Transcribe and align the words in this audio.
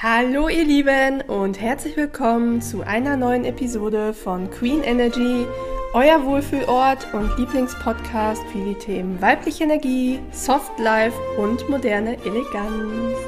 Hallo 0.00 0.48
ihr 0.48 0.64
Lieben 0.64 1.22
und 1.22 1.60
herzlich 1.60 1.96
willkommen 1.96 2.62
zu 2.62 2.82
einer 2.82 3.16
neuen 3.16 3.44
Episode 3.44 4.14
von 4.14 4.48
Queen 4.48 4.84
Energy, 4.84 5.44
euer 5.92 6.24
Wohlfühlort 6.24 7.12
und 7.12 7.36
Lieblingspodcast 7.36 8.40
für 8.52 8.60
die 8.64 8.74
Themen 8.76 9.20
weibliche 9.20 9.64
Energie, 9.64 10.20
Soft 10.30 10.78
Life 10.78 11.18
und 11.36 11.68
moderne 11.68 12.16
Eleganz. 12.24 13.18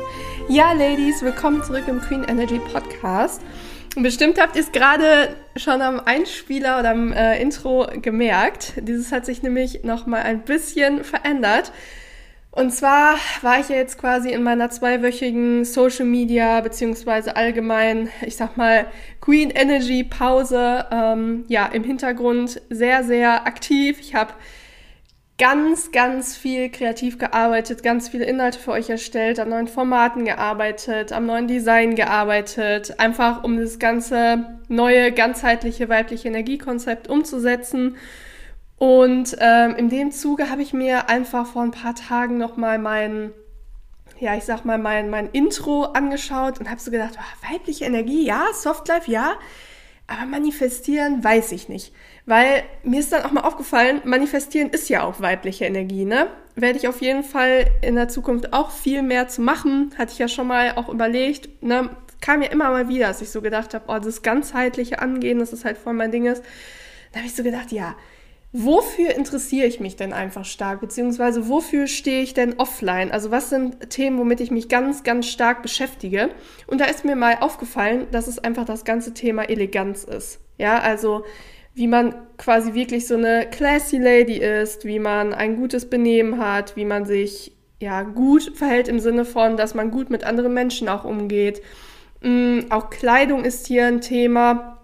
Ja, 0.49 0.73
Ladies, 0.73 1.23
willkommen 1.23 1.61
zurück 1.65 1.89
im 1.89 2.01
Queen 2.01 2.23
Energy 2.23 2.61
Podcast. 2.73 3.43
Bestimmt 3.97 4.41
habt 4.41 4.55
ihr 4.55 4.63
es 4.63 4.71
gerade 4.71 5.35
schon 5.57 5.83
am 5.83 5.99
Einspieler 5.99 6.79
oder 6.79 6.91
am 6.91 7.13
äh, 7.13 7.43
Intro 7.43 7.89
gemerkt. 8.01 8.75
Dieses 8.77 9.11
hat 9.11 9.27
sich 9.27 9.43
nämlich 9.43 9.83
noch 9.83 10.07
mal 10.07 10.23
ein 10.23 10.43
bisschen 10.43 11.03
verändert. 11.03 11.73
Und 12.53 12.73
zwar 12.73 13.17
war 13.43 13.61
ich 13.61 13.69
ja 13.69 13.77
jetzt 13.77 13.97
quasi 13.97 14.31
in 14.31 14.43
meiner 14.43 14.71
zweiwöchigen 14.71 15.65
Social 15.65 16.05
Media 16.05 16.61
beziehungsweise 16.61 17.37
allgemein, 17.37 18.09
ich 18.27 18.37
sag 18.37 18.57
mal, 18.57 18.87
Queen 19.21 19.51
Energy 19.51 20.03
Pause, 20.03 20.85
ähm, 20.91 21.45
ja, 21.47 21.67
im 21.67 21.85
Hintergrund 21.85 22.61
sehr, 22.69 23.05
sehr 23.05 23.47
aktiv. 23.47 24.01
Ich 24.01 24.17
habe 24.17 24.35
ganz, 25.39 25.93
ganz 25.93 26.37
viel 26.37 26.71
kreativ 26.71 27.19
gearbeitet, 27.19 27.85
ganz 27.85 28.09
viele 28.09 28.25
Inhalte 28.25 28.59
für 28.59 28.73
euch 28.73 28.91
erstellt, 28.91 29.39
an 29.39 29.49
neuen 29.49 29.69
Formaten 29.69 30.25
gearbeitet, 30.25 31.13
am 31.13 31.27
neuen 31.27 31.47
Design 31.47 31.95
gearbeitet, 31.95 32.99
einfach 32.99 33.45
um 33.45 33.59
das 33.59 33.79
ganze 33.79 34.59
neue, 34.69 35.13
ganzheitliche 35.13 35.89
weibliche 35.89 36.29
Energiekonzept 36.29 37.09
umzusetzen 37.09 37.97
und 38.81 39.37
ähm, 39.41 39.77
in 39.77 39.91
dem 39.91 40.11
Zuge 40.11 40.49
habe 40.49 40.63
ich 40.63 40.73
mir 40.73 41.11
einfach 41.11 41.47
vor 41.47 41.61
ein 41.61 41.71
paar 41.71 41.95
Tagen 41.95 42.39
nochmal 42.39 42.79
mein, 42.79 43.31
ja, 44.19 44.35
ich 44.37 44.45
sag 44.45 44.65
mal, 44.65 44.79
mein, 44.79 45.11
mein 45.11 45.29
Intro 45.29 45.83
angeschaut 45.83 46.59
und 46.59 46.71
habe 46.71 46.81
so 46.81 46.91
gedacht, 46.91 47.19
oh, 47.19 47.53
weibliche 47.53 47.85
Energie, 47.85 48.25
ja, 48.25 48.47
Softlife, 48.55 49.11
ja, 49.11 49.35
aber 50.07 50.25
manifestieren 50.25 51.23
weiß 51.23 51.53
ich 51.53 51.69
nicht. 51.69 51.93
Weil 52.25 52.63
mir 52.83 53.01
ist 53.01 53.13
dann 53.13 53.23
auch 53.27 53.33
mal 53.33 53.43
aufgefallen, 53.43 54.01
manifestieren 54.05 54.71
ist 54.71 54.89
ja 54.89 55.03
auch 55.03 55.21
weibliche 55.21 55.67
Energie, 55.67 56.07
ne? 56.07 56.29
Werde 56.55 56.79
ich 56.79 56.89
auf 56.89 57.03
jeden 57.03 57.23
Fall 57.23 57.67
in 57.83 57.97
der 57.97 58.09
Zukunft 58.09 58.55
auch 58.55 58.71
viel 58.71 59.03
mehr 59.03 59.29
zu 59.29 59.43
machen. 59.43 59.91
Hatte 59.99 60.13
ich 60.13 60.19
ja 60.19 60.29
schon 60.29 60.47
mal 60.47 60.73
auch 60.77 60.89
überlegt, 60.89 61.63
ne? 61.63 61.91
Kam 62.23 62.41
ja 62.41 62.49
immer 62.49 62.71
mal 62.71 62.89
wieder, 62.89 63.09
dass 63.09 63.21
ich 63.21 63.29
so 63.29 63.43
gedacht 63.43 63.75
habe, 63.75 63.85
oh, 63.89 63.99
das 63.99 64.23
ganzheitliche 64.23 65.01
Angehen, 65.01 65.39
das 65.39 65.53
ist 65.53 65.67
halt 65.67 65.77
voll 65.77 65.93
mein 65.93 66.13
Ding 66.13 66.25
ist. 66.25 66.43
Da 67.13 67.19
habe 67.19 67.27
ich 67.27 67.35
so 67.35 67.43
gedacht, 67.43 67.73
ja, 67.73 67.95
wofür 68.53 69.15
interessiere 69.15 69.67
ich 69.67 69.79
mich 69.79 69.97
denn 69.97 70.13
einfach 70.13 70.45
stark, 70.45 70.81
beziehungsweise 70.81 71.49
wofür 71.49 71.87
stehe 71.87 72.23
ich 72.23 72.35
denn 72.35 72.59
offline? 72.59 73.13
Also 73.13 73.31
was 73.31 73.51
sind 73.51 73.91
Themen, 73.91 74.19
womit 74.19 74.41
ich 74.41 74.51
mich 74.51 74.69
ganz, 74.69 75.05
ganz 75.05 75.27
stark 75.27 75.63
beschäftige? 75.63 76.31
Und 76.67 76.81
da 76.81 76.87
ist 76.87 77.05
mir 77.05 77.17
mal 77.17 77.39
aufgefallen, 77.41 78.09
dass 78.11 78.27
es 78.27 78.39
einfach 78.39 78.65
das 78.65 78.85
ganze 78.85 79.15
Thema 79.15 79.49
Eleganz 79.49 80.05
ist. 80.05 80.41
Ja, 80.59 80.79
also 80.79 81.25
wie 81.75 81.87
man 81.87 82.15
quasi 82.37 82.75
wirklich 82.75 83.07
so 83.07 83.15
eine 83.15 83.47
classy 83.51 83.99
Lady 83.99 84.39
ist, 84.39 84.85
wie 84.85 84.99
man 84.99 85.33
ein 85.33 85.57
gutes 85.57 85.89
Benehmen 85.89 86.39
hat, 86.39 86.77
wie 86.77 86.85
man 86.85 87.05
sich 87.05 87.53
ja 87.79 88.03
gut 88.03 88.53
verhält 88.57 88.89
im 88.89 88.99
Sinne 88.99 89.25
von, 89.25 89.57
dass 89.57 89.75
man 89.75 89.91
gut 89.91 90.11
mit 90.11 90.25
anderen 90.25 90.53
Menschen 90.53 90.89
auch 90.89 91.05
umgeht. 91.05 91.63
Mhm, 92.21 92.67
auch 92.71 92.91
Kleidung 92.91 93.45
ist 93.45 93.67
hier 93.69 93.87
ein 93.87 94.01
Thema. 94.01 94.79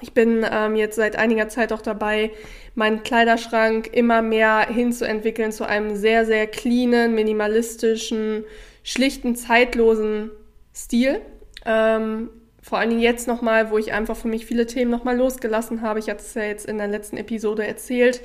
Ich 0.00 0.14
bin 0.14 0.46
ähm, 0.50 0.76
jetzt 0.76 0.96
seit 0.96 1.16
einiger 1.16 1.48
Zeit 1.48 1.72
auch 1.72 1.82
dabei, 1.82 2.30
meinen 2.78 3.02
Kleiderschrank 3.02 3.90
immer 3.92 4.22
mehr 4.22 4.66
hinzuentwickeln 4.68 5.50
zu 5.50 5.66
einem 5.66 5.96
sehr, 5.96 6.24
sehr 6.24 6.46
cleanen, 6.46 7.14
minimalistischen, 7.14 8.44
schlichten, 8.84 9.34
zeitlosen 9.34 10.30
Stil. 10.74 11.20
Ähm, 11.66 12.30
vor 12.62 12.78
allen 12.78 12.90
Dingen 12.90 13.02
jetzt 13.02 13.26
nochmal, 13.26 13.70
wo 13.70 13.78
ich 13.78 13.92
einfach 13.92 14.16
für 14.16 14.28
mich 14.28 14.46
viele 14.46 14.66
Themen 14.66 14.92
nochmal 14.92 15.16
losgelassen 15.16 15.82
habe. 15.82 15.98
Ich 15.98 16.08
hatte 16.08 16.20
es 16.20 16.34
ja 16.34 16.44
jetzt 16.44 16.66
in 16.66 16.78
der 16.78 16.86
letzten 16.86 17.16
Episode 17.16 17.66
erzählt. 17.66 18.20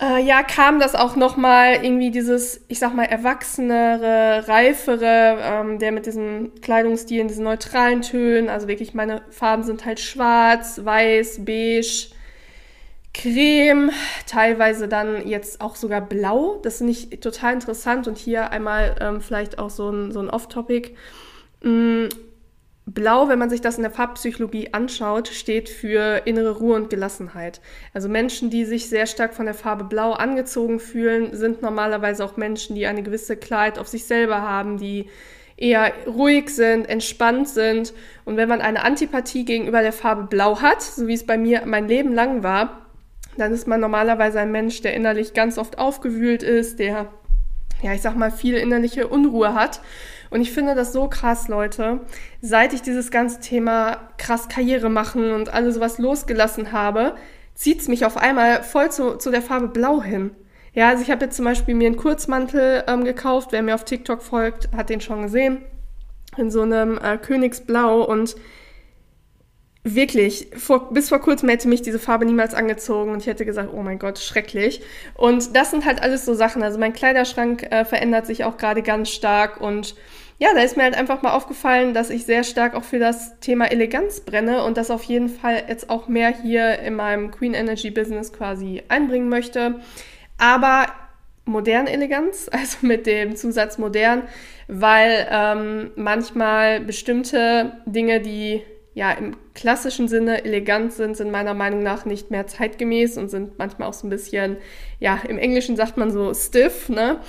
Äh, 0.00 0.22
ja, 0.22 0.42
kam 0.42 0.80
das 0.80 0.94
auch 0.94 1.14
nochmal 1.14 1.84
irgendwie 1.84 2.10
dieses, 2.10 2.64
ich 2.68 2.78
sag 2.78 2.94
mal, 2.94 3.04
erwachsenere, 3.04 4.48
reifere, 4.48 5.38
ähm, 5.42 5.78
der 5.78 5.92
mit 5.92 6.06
diesem 6.06 6.52
Kleidungsstil, 6.62 7.26
diesen 7.26 7.44
neutralen 7.44 8.00
Tönen, 8.00 8.48
also 8.48 8.66
wirklich 8.66 8.94
meine 8.94 9.22
Farben 9.30 9.62
sind 9.62 9.84
halt 9.84 10.00
schwarz, 10.00 10.80
weiß, 10.82 11.44
beige, 11.44 12.08
Creme, 13.14 13.90
teilweise 14.26 14.88
dann 14.88 15.26
jetzt 15.28 15.60
auch 15.60 15.76
sogar 15.76 16.00
blau. 16.00 16.58
Das 16.62 16.78
finde 16.78 16.92
ich 16.92 17.20
total 17.20 17.54
interessant 17.54 18.08
und 18.08 18.16
hier 18.16 18.50
einmal 18.50 18.96
ähm, 19.00 19.20
vielleicht 19.20 19.58
auch 19.58 19.70
so 19.70 19.90
ein, 19.90 20.12
so 20.12 20.20
ein 20.20 20.30
Off-Topic. 20.30 20.94
Mm, 21.62 22.06
blau, 22.86 23.28
wenn 23.28 23.38
man 23.38 23.50
sich 23.50 23.60
das 23.60 23.76
in 23.76 23.82
der 23.82 23.92
Farbpsychologie 23.92 24.72
anschaut, 24.72 25.28
steht 25.28 25.68
für 25.68 26.22
innere 26.24 26.56
Ruhe 26.58 26.76
und 26.76 26.90
Gelassenheit. 26.90 27.60
Also 27.92 28.08
Menschen, 28.08 28.48
die 28.48 28.64
sich 28.64 28.88
sehr 28.88 29.06
stark 29.06 29.34
von 29.34 29.44
der 29.44 29.54
Farbe 29.54 29.84
blau 29.84 30.12
angezogen 30.12 30.80
fühlen, 30.80 31.36
sind 31.36 31.62
normalerweise 31.62 32.24
auch 32.24 32.36
Menschen, 32.36 32.74
die 32.74 32.86
eine 32.86 33.02
gewisse 33.02 33.36
Klarheit 33.36 33.78
auf 33.78 33.88
sich 33.88 34.04
selber 34.04 34.40
haben, 34.42 34.78
die 34.78 35.10
eher 35.56 35.92
ruhig 36.06 36.48
sind, 36.50 36.88
entspannt 36.88 37.48
sind. 37.48 37.92
Und 38.24 38.36
wenn 38.36 38.48
man 38.48 38.60
eine 38.60 38.82
Antipathie 38.82 39.44
gegenüber 39.44 39.82
der 39.82 39.92
Farbe 39.92 40.24
blau 40.24 40.60
hat, 40.60 40.82
so 40.82 41.06
wie 41.06 41.14
es 41.14 41.26
bei 41.26 41.38
mir 41.38 41.62
mein 41.66 41.86
Leben 41.86 42.14
lang 42.14 42.42
war, 42.42 42.81
dann 43.36 43.52
ist 43.52 43.66
man 43.66 43.80
normalerweise 43.80 44.40
ein 44.40 44.52
Mensch, 44.52 44.82
der 44.82 44.94
innerlich 44.94 45.34
ganz 45.34 45.58
oft 45.58 45.78
aufgewühlt 45.78 46.42
ist, 46.42 46.78
der, 46.78 47.08
ja, 47.82 47.92
ich 47.92 48.02
sag 48.02 48.16
mal, 48.16 48.30
viel 48.30 48.56
innerliche 48.56 49.08
Unruhe 49.08 49.54
hat. 49.54 49.80
Und 50.30 50.40
ich 50.40 50.52
finde 50.52 50.74
das 50.74 50.92
so 50.92 51.08
krass, 51.08 51.48
Leute. 51.48 52.00
Seit 52.40 52.72
ich 52.72 52.82
dieses 52.82 53.10
ganze 53.10 53.40
Thema 53.40 53.98
krass 54.16 54.48
Karriere 54.48 54.88
machen 54.88 55.32
und 55.32 55.52
alles 55.52 55.74
sowas 55.74 55.98
losgelassen 55.98 56.72
habe, 56.72 57.14
zieht's 57.54 57.88
mich 57.88 58.06
auf 58.06 58.16
einmal 58.16 58.62
voll 58.62 58.90
zu, 58.90 59.16
zu 59.16 59.30
der 59.30 59.42
Farbe 59.42 59.68
Blau 59.68 60.02
hin. 60.02 60.30
Ja, 60.74 60.88
also 60.88 61.02
ich 61.02 61.10
habe 61.10 61.24
jetzt 61.26 61.36
zum 61.36 61.44
Beispiel 61.44 61.74
mir 61.74 61.86
einen 61.86 61.96
Kurzmantel 61.96 62.84
ähm, 62.86 63.04
gekauft. 63.04 63.52
Wer 63.52 63.62
mir 63.62 63.74
auf 63.74 63.84
TikTok 63.84 64.22
folgt, 64.22 64.70
hat 64.74 64.88
den 64.88 65.02
schon 65.02 65.22
gesehen. 65.22 65.58
In 66.38 66.50
so 66.50 66.62
einem 66.62 66.96
äh, 66.96 67.18
Königsblau 67.18 68.02
und 68.02 68.36
wirklich, 69.84 70.48
vor, 70.56 70.92
bis 70.92 71.08
vor 71.08 71.18
kurzem 71.20 71.48
hätte 71.48 71.68
mich 71.68 71.82
diese 71.82 71.98
Farbe 71.98 72.24
niemals 72.24 72.54
angezogen 72.54 73.10
und 73.12 73.18
ich 73.18 73.26
hätte 73.26 73.44
gesagt, 73.44 73.70
oh 73.72 73.82
mein 73.82 73.98
Gott, 73.98 74.18
schrecklich. 74.18 74.80
Und 75.14 75.56
das 75.56 75.70
sind 75.70 75.84
halt 75.84 76.02
alles 76.02 76.24
so 76.24 76.34
Sachen. 76.34 76.62
Also 76.62 76.78
mein 76.78 76.92
Kleiderschrank 76.92 77.64
äh, 77.70 77.84
verändert 77.84 78.26
sich 78.26 78.44
auch 78.44 78.56
gerade 78.56 78.82
ganz 78.82 79.10
stark 79.10 79.60
und 79.60 79.96
ja, 80.38 80.48
da 80.54 80.62
ist 80.62 80.76
mir 80.76 80.82
halt 80.82 80.96
einfach 80.96 81.22
mal 81.22 81.32
aufgefallen, 81.32 81.94
dass 81.94 82.10
ich 82.10 82.24
sehr 82.24 82.42
stark 82.42 82.74
auch 82.74 82.82
für 82.82 82.98
das 82.98 83.38
Thema 83.38 83.66
Eleganz 83.66 84.22
brenne 84.22 84.64
und 84.64 84.76
das 84.76 84.90
auf 84.90 85.04
jeden 85.04 85.28
Fall 85.28 85.64
jetzt 85.68 85.88
auch 85.88 86.08
mehr 86.08 86.30
hier 86.30 86.80
in 86.80 86.94
meinem 86.94 87.30
Queen 87.30 87.54
Energy 87.54 87.92
Business 87.92 88.32
quasi 88.32 88.82
einbringen 88.88 89.28
möchte. 89.28 89.80
Aber 90.38 90.86
moderne 91.44 91.90
Eleganz, 91.90 92.48
also 92.52 92.78
mit 92.86 93.06
dem 93.06 93.36
Zusatz 93.36 93.78
modern, 93.78 94.22
weil 94.66 95.28
ähm, 95.30 95.90
manchmal 95.94 96.80
bestimmte 96.80 97.76
Dinge, 97.86 98.20
die 98.20 98.62
ja 98.94 99.12
im 99.12 99.36
klassischen 99.54 100.08
Sinne 100.08 100.44
elegant 100.44 100.92
sind, 100.92 101.16
sind 101.16 101.30
meiner 101.30 101.54
Meinung 101.54 101.82
nach 101.82 102.04
nicht 102.04 102.30
mehr 102.30 102.46
zeitgemäß 102.46 103.16
und 103.18 103.30
sind 103.30 103.58
manchmal 103.58 103.88
auch 103.88 103.94
so 103.94 104.06
ein 104.06 104.10
bisschen, 104.10 104.56
ja, 105.00 105.20
im 105.26 105.38
Englischen 105.38 105.76
sagt 105.76 105.96
man 105.96 106.10
so 106.10 106.34
stiff, 106.34 106.88
ne? 106.88 107.20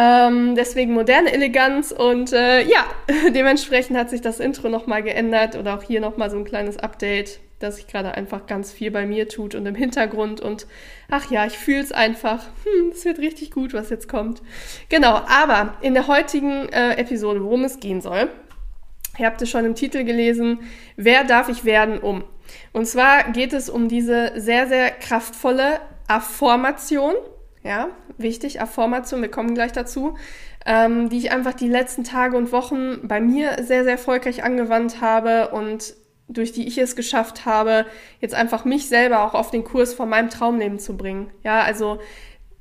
Ähm, 0.00 0.54
deswegen 0.54 0.92
moderne 0.92 1.32
Eleganz 1.32 1.90
und 1.90 2.32
äh, 2.32 2.62
ja, 2.62 2.86
dementsprechend 3.34 3.96
hat 3.98 4.10
sich 4.10 4.20
das 4.20 4.38
Intro 4.38 4.68
nochmal 4.68 5.02
geändert 5.02 5.56
oder 5.56 5.76
auch 5.76 5.82
hier 5.82 6.00
nochmal 6.00 6.30
so 6.30 6.36
ein 6.36 6.44
kleines 6.44 6.76
Update, 6.76 7.40
dass 7.58 7.76
sich 7.76 7.88
gerade 7.88 8.14
einfach 8.14 8.46
ganz 8.46 8.72
viel 8.72 8.92
bei 8.92 9.06
mir 9.06 9.28
tut 9.28 9.56
und 9.56 9.66
im 9.66 9.74
Hintergrund 9.74 10.40
und 10.40 10.68
ach 11.10 11.32
ja, 11.32 11.46
ich 11.46 11.58
fühle 11.58 11.80
es 11.80 11.90
einfach. 11.90 12.44
Hm, 12.62 12.92
es 12.92 13.04
wird 13.04 13.18
richtig 13.18 13.50
gut, 13.50 13.74
was 13.74 13.90
jetzt 13.90 14.08
kommt. 14.08 14.40
Genau, 14.88 15.20
aber 15.26 15.74
in 15.80 15.94
der 15.94 16.06
heutigen 16.06 16.68
äh, 16.68 16.92
Episode, 16.94 17.42
worum 17.42 17.64
es 17.64 17.80
gehen 17.80 18.00
soll, 18.00 18.30
Ihr 19.18 19.26
habt 19.26 19.42
es 19.42 19.50
schon 19.50 19.64
im 19.64 19.74
Titel 19.74 20.04
gelesen, 20.04 20.60
wer 20.96 21.24
darf 21.24 21.48
ich 21.48 21.64
werden 21.64 21.98
um? 21.98 22.24
Und 22.72 22.86
zwar 22.86 23.30
geht 23.32 23.52
es 23.52 23.68
um 23.68 23.88
diese 23.88 24.32
sehr, 24.36 24.66
sehr 24.68 24.90
kraftvolle 24.90 25.80
Affirmation. 26.06 27.14
Ja, 27.64 27.88
wichtig, 28.16 28.60
Affirmation, 28.60 29.20
wir 29.20 29.30
kommen 29.30 29.54
gleich 29.54 29.72
dazu, 29.72 30.16
ähm, 30.64 31.08
die 31.08 31.18
ich 31.18 31.32
einfach 31.32 31.54
die 31.54 31.68
letzten 31.68 32.04
Tage 32.04 32.36
und 32.36 32.52
Wochen 32.52 33.06
bei 33.06 33.20
mir 33.20 33.56
sehr, 33.62 33.82
sehr 33.82 33.92
erfolgreich 33.92 34.44
angewandt 34.44 35.00
habe 35.00 35.48
und 35.48 35.94
durch 36.28 36.52
die 36.52 36.68
ich 36.68 36.78
es 36.78 36.94
geschafft 36.94 37.46
habe, 37.46 37.86
jetzt 38.20 38.34
einfach 38.34 38.64
mich 38.64 38.86
selber 38.88 39.24
auch 39.24 39.34
auf 39.34 39.50
den 39.50 39.64
Kurs 39.64 39.94
von 39.94 40.08
meinem 40.08 40.30
Traumleben 40.30 40.78
zu 40.78 40.96
bringen. 40.96 41.30
Ja, 41.42 41.62
also 41.62 41.98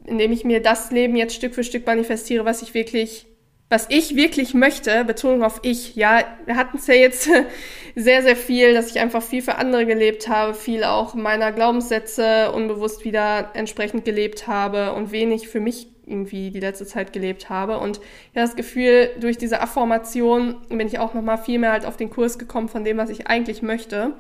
indem 0.06 0.32
ich 0.32 0.46
mir 0.46 0.62
das 0.62 0.92
Leben 0.92 1.16
jetzt 1.16 1.36
Stück 1.36 1.54
für 1.54 1.66
Stück 1.66 1.86
manifestiere, 1.86 2.46
was 2.46 2.62
ich 2.62 2.74
wirklich 2.74 3.28
was 3.70 3.88
ich 3.90 4.16
wirklich 4.16 4.54
möchte, 4.54 5.04
Betonung 5.04 5.44
auf 5.44 5.60
ich, 5.64 5.96
ja, 5.96 6.24
wir 6.46 6.56
hatten 6.56 6.78
es 6.78 6.88
ja 6.88 6.94
jetzt 6.94 7.30
sehr, 7.96 8.24
sehr 8.24 8.36
viel, 8.36 8.74
dass 8.74 8.90
ich 8.90 9.00
einfach 9.00 9.22
viel 9.22 9.42
für 9.42 9.56
andere 9.56 9.86
gelebt 9.86 10.30
habe, 10.30 10.54
viel 10.54 10.84
auch 10.84 11.16
meiner 11.16 11.52
Glaubenssätze 11.52 12.52
unbewusst 12.54 13.04
wieder 13.04 13.52
entsprechend 13.54 14.06
gelebt 14.06 14.48
habe 14.48 14.94
und 14.94 15.12
wenig 15.12 15.50
für 15.50 15.60
mich 15.60 15.88
irgendwie 16.06 16.52
die 16.52 16.62
letzte 16.62 16.86
Zeit 16.86 17.12
gelebt 17.12 17.50
habe. 17.50 17.80
Und 17.80 17.98
ja, 18.34 18.42
das 18.42 18.56
Gefühl, 18.56 19.10
durch 19.20 19.38
diese 19.38 19.60
Affirmation 19.60 20.56
bin 20.70 20.88
ich 20.88 21.00
auch 21.00 21.14
nochmal 21.14 21.38
viel 21.38 21.60
mehr 21.60 21.74
halt 21.74 21.86
auf 21.86 21.98
den 21.98 22.10
Kurs 22.10 22.40
gekommen 22.40 22.70
von 22.70 22.86
dem, 22.86 22.98
was 22.98 23.10
ich 23.10 23.28
eigentlich 23.28 23.62
möchte. 23.62 24.14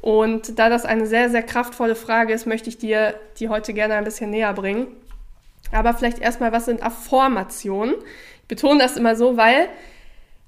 Und 0.00 0.58
da 0.58 0.68
das 0.68 0.84
eine 0.84 1.06
sehr, 1.06 1.30
sehr 1.30 1.42
kraftvolle 1.42 1.96
Frage 1.96 2.32
ist, 2.32 2.46
möchte 2.46 2.68
ich 2.68 2.78
dir 2.78 3.14
die 3.38 3.48
heute 3.48 3.72
gerne 3.72 3.94
ein 3.94 4.04
bisschen 4.04 4.30
näher 4.30 4.52
bringen. 4.52 4.86
Aber 5.72 5.94
vielleicht 5.94 6.20
erstmal, 6.20 6.52
was 6.52 6.66
sind 6.66 6.82
Affirmationen? 6.82 7.94
Betone 8.48 8.78
das 8.80 8.96
immer 8.96 9.16
so, 9.16 9.36
weil 9.36 9.68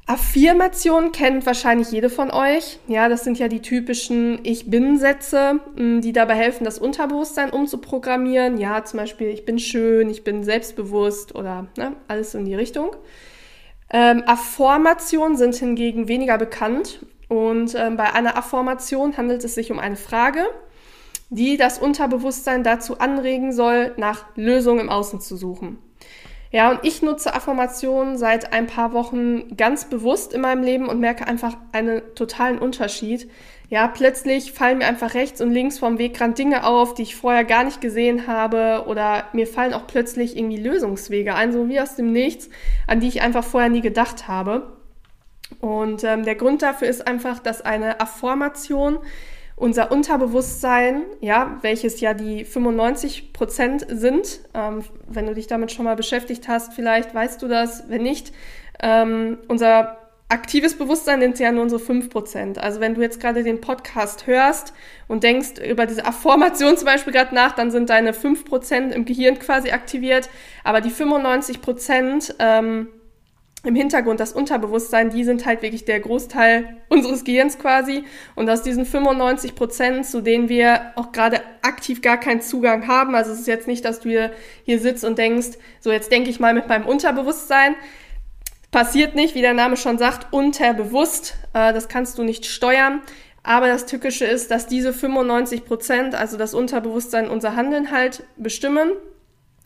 Affirmationen 0.09 1.11
kennt 1.11 1.47
wahrscheinlich 1.47 1.91
jede 1.91 2.09
von 2.09 2.31
euch. 2.31 2.79
Ja, 2.87 3.09
das 3.09 3.25
sind 3.25 3.41
ja 3.41 3.49
die 3.49 3.61
typischen 3.61 4.39
Ich 4.45 4.71
bin-Sätze, 4.71 5.59
hm, 5.77 6.01
die 6.01 6.13
dabei 6.13 6.37
helfen, 6.37 6.65
das 6.65 6.79
Unterbewusstsein 6.79 7.51
umzuprogrammieren. 7.51 8.57
Ja, 8.59 8.85
zum 8.85 9.01
Beispiel, 9.01 9.29
ich 9.29 9.45
bin 9.45 9.59
schön, 9.59 10.09
ich 10.09 10.23
bin 10.23 10.45
selbstbewusst 10.45 11.35
oder 11.35 11.67
ne, 11.77 11.97
alles 12.07 12.35
in 12.37 12.45
die 12.45 12.55
Richtung. 12.55 12.95
Ähm, 13.91 14.23
Affirmationen 14.27 15.37
sind 15.37 15.57
hingegen 15.57 16.07
weniger 16.07 16.39
bekannt. 16.39 17.01
Und 17.29 17.75
ähm, 17.75 17.97
bei 17.97 18.13
einer 18.13 18.37
Affirmation 18.37 19.17
handelt 19.17 19.43
es 19.43 19.57
sich 19.57 19.73
um 19.73 19.81
eine 19.81 19.97
Frage, 19.97 20.45
die 21.31 21.57
das 21.57 21.81
Unterbewusstsein 21.81 22.63
dazu 22.63 22.99
anregen 23.01 23.53
soll, 23.53 23.93
nach 23.97 24.27
Lösungen 24.37 24.81
im 24.81 24.89
Außen 24.89 25.21
zu 25.21 25.37
suchen. 25.37 25.79
Ja, 26.57 26.71
und 26.71 26.81
ich 26.85 27.03
nutze 27.03 27.35
Affirmationen 27.35 28.17
seit 28.17 28.55
ein 28.55 28.67
paar 28.67 28.95
Wochen 28.95 29.59
ganz 29.59 29.91
bewusst 29.91 30.33
in 30.33 30.41
meinem 30.41 30.63
Leben 30.63 30.89
und 30.89 30.99
merke 31.01 31.27
einfach 31.27 31.55
einen 31.73 32.01
totalen 32.15 32.59
Unterschied. 32.59 33.31
Ja, 33.69 33.89
plötzlich 33.89 34.53
fallen 34.53 34.79
mir 34.79 34.87
einfach 34.87 35.13
rechts 35.13 35.43
und 35.43 35.53
links 35.53 35.79
vom 35.79 35.99
Wegrand 35.99 36.39
Dinge 36.39 36.65
auf, 36.65 36.95
die 36.95 37.03
ich 37.03 37.15
vorher 37.15 37.45
gar 37.45 37.63
nicht 37.63 37.83
gesehen 37.83 38.27
habe 38.27 38.85
oder 38.87 39.25
mir 39.35 39.47
fallen 39.47 39.75
auch 39.75 39.87
plötzlich 39.87 40.35
irgendwie 40.35 40.57
Lösungswege 40.57 41.35
ein, 41.35 41.53
so 41.53 41.69
wie 41.69 41.79
aus 41.79 41.95
dem 41.95 42.11
Nichts, 42.15 42.49
an 42.87 43.01
die 43.01 43.09
ich 43.09 43.21
einfach 43.21 43.45
vorher 43.45 43.69
nie 43.69 43.83
gedacht 43.83 44.27
habe. 44.27 44.79
Und 45.61 46.05
ähm, 46.05 46.25
der 46.25 46.37
Grund 46.37 46.63
dafür 46.63 46.89
ist 46.89 47.07
einfach, 47.07 47.39
dass 47.39 47.61
eine 47.61 48.01
Affirmation 48.01 48.97
unser 49.57 49.91
Unterbewusstsein, 49.91 51.03
ja, 51.21 51.59
welches 51.63 52.01
ja 52.01 52.13
die 52.13 52.45
95 52.45 53.33
Prozent 53.33 53.87
sind, 53.89 54.41
ähm, 54.55 54.85
wenn 55.09 55.27
du 55.27 55.35
dich 55.35 55.47
damit 55.47 55.73
schon 55.73 55.87
mal 55.87 55.97
beschäftigt 55.97 56.47
hast, 56.47 56.75
vielleicht 56.75 57.15
weißt 57.15 57.41
du 57.43 57.49
das, 57.49 57.89
wenn 57.89 58.03
nicht, 58.03 58.33
ähm, 58.83 59.39
unser 59.49 59.97
aktives 60.29 60.77
Bewusstsein 60.77 61.21
sind 61.21 61.39
ja 61.39 61.53
nur 61.53 61.63
unsere 61.63 61.81
5 61.81 62.11
Prozent. 62.11 62.59
Also 62.59 62.81
wenn 62.81 62.95
du 62.95 63.01
jetzt 63.01 63.21
gerade 63.21 63.43
den 63.45 63.61
Podcast 63.61 64.27
hörst 64.27 64.75
und 65.09 65.23
denkst 65.23 65.61
über 65.67 65.87
diese 65.87 66.05
Affirmation 66.05 66.77
zum 66.77 66.87
Beispiel 66.87 67.13
gerade 67.13 67.35
nach, 67.35 67.53
dann 67.53 67.71
sind 67.71 67.89
deine 67.91 68.13
5 68.13 68.45
Prozent 68.45 68.95
im 68.95 69.05
Gehirn 69.05 69.39
quasi 69.39 69.71
aktiviert, 69.71 70.29
aber 70.65 70.81
die 70.81 70.91
95 70.91 71.63
Prozent, 71.63 72.35
ähm, 72.41 72.89
im 73.67 73.75
Hintergrund, 73.75 74.21
das 74.21 74.33
Unterbewusstsein, 74.33 75.11
die 75.11 75.25
sind 75.25 75.45
halt 75.45 75.63
wirklich 75.63 75.85
der 75.85 76.01
Großteil 76.01 76.77
unseres 76.89 77.25
Gehirns 77.25 77.59
quasi. 77.59 78.05
Und 78.35 78.49
aus 78.49 78.63
diesen 78.63 78.87
95 78.87 79.55
Prozent, 79.55 80.07
zu 80.07 80.21
denen 80.21 80.49
wir 80.49 80.93
auch 80.95 81.13
gerade 81.13 81.41
aktiv 81.63 82.01
gar 82.01 82.19
keinen 82.19 82.41
Zugang 82.41 82.87
haben, 82.87 83.15
also 83.15 83.33
es 83.33 83.41
ist 83.41 83.49
jetzt 83.49 83.67
nicht, 83.67 83.85
dass 83.85 84.01
du 84.01 84.09
hier, 84.09 84.33
hier 84.65 84.79
sitzt 84.79 85.05
und 85.05 85.19
denkst, 85.19 85.59
so 85.81 85.91
jetzt 85.91 86.13
denke 86.13 86.31
ich 86.31 86.41
mal 86.41 86.55
mit 86.55 86.69
meinem 86.69 86.87
Unterbewusstsein. 86.87 87.75
Passiert 88.71 89.15
nicht, 89.15 89.35
wie 89.35 89.43
der 89.43 89.55
Name 89.55 89.77
schon 89.77 89.99
sagt, 89.99 90.33
unterbewusst. 90.33 91.37
Äh, 91.53 91.73
das 91.73 91.89
kannst 91.89 92.19
du 92.19 92.23
nicht 92.23 92.47
steuern. 92.47 93.03
Aber 93.43 93.69
das 93.69 93.87
Tückische 93.87 94.25
ist, 94.25 94.51
dass 94.51 94.67
diese 94.67 94.93
95 94.93 95.65
Prozent, 95.65 96.15
also 96.15 96.37
das 96.37 96.53
Unterbewusstsein, 96.53 97.29
unser 97.29 97.57
Handeln 97.57 97.91
halt 97.91 98.25
bestimmen 98.37 98.91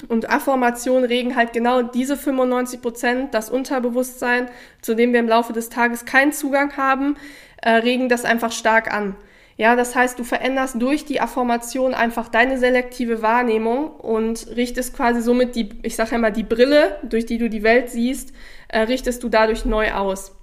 und 0.09 0.31
Affirmationen 0.31 1.05
regen 1.05 1.37
halt 1.37 1.53
genau 1.53 1.83
diese 1.83 2.17
95 2.17 2.81
Prozent, 2.81 3.35
das 3.35 3.51
Unterbewusstsein, 3.51 4.49
zu 4.81 4.95
dem 4.95 5.13
wir 5.13 5.21
im 5.21 5.29
Laufe 5.29 5.53
des 5.53 5.69
Tages 5.69 6.05
keinen 6.05 6.33
Zugang 6.33 6.77
haben, 6.77 7.17
äh, 7.63 7.71
regen 7.71 8.09
das 8.09 8.25
einfach 8.25 8.53
stark 8.53 8.93
an. 8.93 9.17
Ja, 9.57 9.77
das 9.77 9.95
heißt, 9.95 10.19
du 10.19 10.25
veränderst 10.25 10.81
durch 10.81 11.05
die 11.05 11.21
Affirmation 11.21 11.93
einfach 11.93 12.29
deine 12.29 12.57
selektive 12.57 13.21
Wahrnehmung 13.21 13.91
und 13.91 14.47
richtest 14.57 14.97
quasi 14.97 15.21
somit 15.21 15.55
die, 15.55 15.69
ich 15.83 15.97
sage 15.97 16.15
immer, 16.15 16.31
die 16.31 16.45
Brille, 16.45 16.97
durch 17.03 17.27
die 17.27 17.37
du 17.37 17.51
die 17.51 17.63
Welt 17.63 17.91
siehst, 17.91 18.33
äh, 18.69 18.81
richtest 18.81 19.23
du 19.23 19.29
dadurch 19.29 19.67
neu 19.67 19.93
aus. 19.93 20.35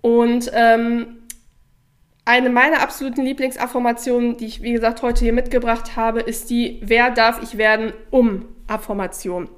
Und 0.00 0.50
ähm, 0.52 1.18
eine 2.24 2.50
meiner 2.50 2.80
absoluten 2.82 3.22
Lieblingsaffirmationen, 3.22 4.36
die 4.36 4.46
ich, 4.46 4.62
wie 4.62 4.72
gesagt, 4.72 5.02
heute 5.02 5.24
hier 5.24 5.32
mitgebracht 5.32 5.96
habe, 5.96 6.20
ist 6.20 6.50
die, 6.50 6.80
wer 6.82 7.10
darf 7.10 7.42
ich 7.42 7.56
werden, 7.56 7.92
um 8.10 8.46
Affirmation. 8.70 9.48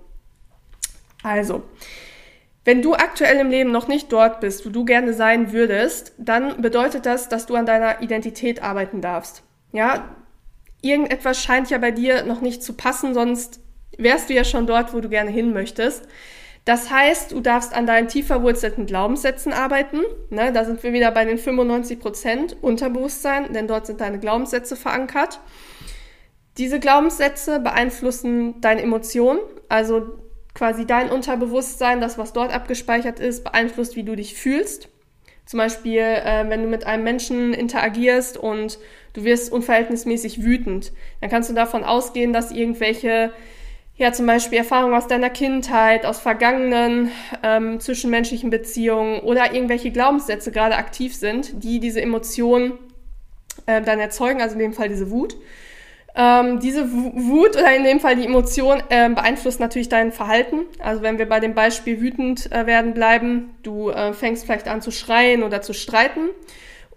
Also, 1.23 1.62
wenn 2.64 2.82
du 2.82 2.94
aktuell 2.94 3.38
im 3.38 3.50
Leben 3.50 3.73
noch 3.73 3.88
nicht 3.88 4.12
dort 4.12 4.41
bist, 4.41 4.64
wo 4.64 4.70
du 4.70 4.85
gerne 4.85 5.14
sein 5.14 5.53
würdest, 5.53 6.12
dann 6.19 6.62
bedeutet 6.62 7.06
das, 7.06 7.29
dass 7.29 7.47
du 7.47 7.56
an 7.56 7.67
deiner 7.67 8.03
Identität 8.03 8.62
arbeiten 8.62 9.00
darfst. 9.00 9.43
Ja, 9.73 10.14
irgendetwas 10.81 11.43
scheint 11.43 11.70
ja 11.70 11.79
bei 11.79 11.91
dir 11.91 12.25
noch 12.25 12.41
nicht 12.41 12.62
zu 12.62 12.75
passen, 12.75 13.14
sonst 13.14 13.61
wärst 13.99 14.31
du 14.31 14.35
ja 14.35 14.44
schon 14.44 14.67
dort, 14.67 14.94
wo 14.94 15.00
du 15.00 15.09
gerne 15.09 15.31
hin 15.31 15.53
möchtest. 15.53 16.06
Das 16.65 16.91
heißt, 16.91 17.32
du 17.32 17.41
darfst 17.41 17.75
an 17.75 17.87
deinen 17.87 18.06
tief 18.06 18.29
verwurzelten 18.29 18.87
Glaubenssätzen 18.87 19.53
arbeiten. 19.53 20.00
Ne, 20.31 20.53
da 20.53 20.65
sind 20.65 20.82
wir 20.85 20.93
wieder 20.93 21.11
bei 21.11 21.25
den 21.25 21.38
95 21.38 21.99
Prozent 21.99 22.56
Unterbewusstsein, 22.62 23.53
denn 23.53 23.67
dort 23.67 23.87
sind 23.87 24.00
deine 24.00 24.20
Glaubenssätze 24.20 24.76
verankert. 24.76 25.41
Diese 26.59 26.81
Glaubenssätze 26.81 27.61
beeinflussen 27.61 28.61
deine 28.61 28.83
Emotionen, 28.83 29.41
also 29.69 30.19
quasi 30.55 30.87
dein 30.87 31.11
Unterbewusstsein, 31.11 32.01
das, 32.01 32.19
was 32.19 32.33
dort 32.33 32.55
abgespeichert 32.55 33.21
ist, 33.21 33.43
beeinflusst, 33.43 33.97
wie 33.97 34.03
du 34.03 34.17
dich 34.17 34.35
fühlst. 34.35 34.89
Zum 35.47 35.59
Beispiel, 35.59 36.01
äh, 36.01 36.49
wenn 36.49 36.63
du 36.63 36.69
mit 36.69 36.87
einem 36.87 37.05
Menschen 37.05 37.53
interagierst 37.55 38.37
und 38.37 38.79
du 39.15 39.25
wirst 39.25 39.51
unverhältnismäßig 39.51 40.45
wütend, 40.45 40.93
dann 41.21 41.31
kannst 41.31 41.51
du 41.51 41.55
davon 41.55 41.85
ausgehen, 41.85 42.33
dass 42.33 42.53
irgendwelche, 42.53 43.33
ja 43.97 44.13
zum 44.13 44.27
Beispiel 44.27 44.59
Erfahrungen 44.59 44.95
aus 44.95 45.09
deiner 45.09 45.31
Kindheit, 45.31 46.07
aus 46.07 46.21
vergangenen 46.21 47.11
ähm, 47.43 47.81
zwischenmenschlichen 47.81 48.51
Beziehungen 48.51 49.21
oder 49.21 49.53
irgendwelche 49.55 49.91
Glaubenssätze 49.91 50.53
gerade 50.53 50.77
aktiv 50.77 51.15
sind, 51.15 51.65
die 51.65 51.81
diese 51.81 52.01
Emotionen 52.01 52.75
äh, 53.67 53.83
dann 53.83 53.99
erzeugen, 53.99 54.41
also 54.41 54.55
in 54.55 54.61
dem 54.61 54.73
Fall 54.75 54.91
diese 54.91 55.11
Wut. 55.11 55.37
Ähm, 56.14 56.61
diese 56.61 56.93
Wut 56.93 57.56
oder 57.56 57.75
in 57.75 57.85
dem 57.85 57.99
Fall 57.99 58.17
die 58.17 58.26
Emotion 58.26 58.82
äh, 58.91 59.09
beeinflusst 59.09 59.61
natürlich 59.61 59.88
dein 59.88 60.12
Verhalten. 60.12 60.67
Also 60.79 61.03
wenn 61.03 61.19
wir 61.19 61.26
bei 61.26 61.41
dem 61.41 61.55
Beispiel 61.55 62.00
wütend 62.00 62.53
äh, 62.53 62.67
werden 62.67 62.93
bleiben, 62.93 63.55
du 63.62 63.88
äh, 63.91 64.12
fängst 64.12 64.44
vielleicht 64.44 64.69
an 64.69 64.82
zu 64.82 64.91
schreien 64.91 65.43
oder 65.43 65.62
zu 65.62 65.73
streiten. 65.73 66.29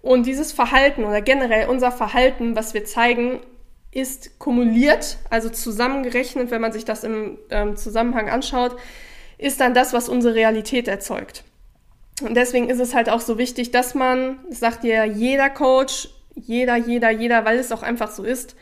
Und 0.02 0.26
dieses 0.26 0.52
Verhalten 0.52 1.04
oder 1.04 1.22
generell 1.22 1.68
unser 1.68 1.90
Verhalten, 1.90 2.56
was 2.56 2.74
wir 2.74 2.84
zeigen, 2.84 3.40
ist 3.90 4.38
kumuliert, 4.38 5.16
also 5.30 5.48
zusammengerechnet, 5.48 6.50
wenn 6.50 6.60
man 6.60 6.72
sich 6.72 6.84
das 6.84 7.02
im 7.02 7.38
ähm, 7.50 7.76
Zusammenhang 7.76 8.28
anschaut, 8.28 8.76
ist 9.38 9.60
dann 9.60 9.72
das, 9.72 9.94
was 9.94 10.10
unsere 10.10 10.34
Realität 10.34 10.86
erzeugt. 10.86 11.44
Und 12.22 12.34
deswegen 12.34 12.68
ist 12.68 12.80
es 12.80 12.94
halt 12.94 13.08
auch 13.08 13.20
so 13.20 13.38
wichtig, 13.38 13.70
dass 13.70 13.94
man, 13.94 14.38
das 14.48 14.60
sagt 14.60 14.84
ja 14.84 15.04
jeder 15.04 15.48
Coach, 15.48 16.08
jeder, 16.34 16.76
jeder, 16.76 17.10
jeder, 17.10 17.44
weil 17.46 17.58
es 17.58 17.72
auch 17.72 17.82
einfach 17.82 18.10
so 18.10 18.22
ist, 18.22 18.54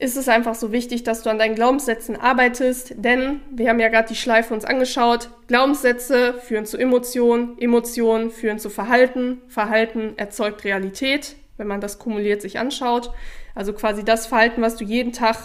ist 0.00 0.16
es 0.16 0.28
einfach 0.28 0.54
so 0.54 0.70
wichtig, 0.70 1.02
dass 1.02 1.22
du 1.22 1.30
an 1.30 1.38
deinen 1.38 1.56
Glaubenssätzen 1.56 2.14
arbeitest, 2.14 2.94
denn 2.96 3.40
wir 3.50 3.68
haben 3.68 3.80
ja 3.80 3.88
gerade 3.88 4.08
die 4.08 4.14
Schleife 4.14 4.54
uns 4.54 4.64
angeschaut. 4.64 5.30
Glaubenssätze 5.48 6.34
führen 6.34 6.66
zu 6.66 6.78
Emotionen, 6.78 7.58
Emotionen 7.58 8.30
führen 8.30 8.60
zu 8.60 8.70
Verhalten, 8.70 9.42
Verhalten 9.48 10.14
erzeugt 10.16 10.62
Realität, 10.62 11.34
wenn 11.56 11.66
man 11.66 11.80
das 11.80 11.98
kumuliert 11.98 12.42
sich 12.42 12.60
anschaut. 12.60 13.10
Also 13.56 13.72
quasi 13.72 14.04
das 14.04 14.28
Verhalten, 14.28 14.62
was 14.62 14.76
du 14.76 14.84
jeden 14.84 15.12
Tag 15.12 15.36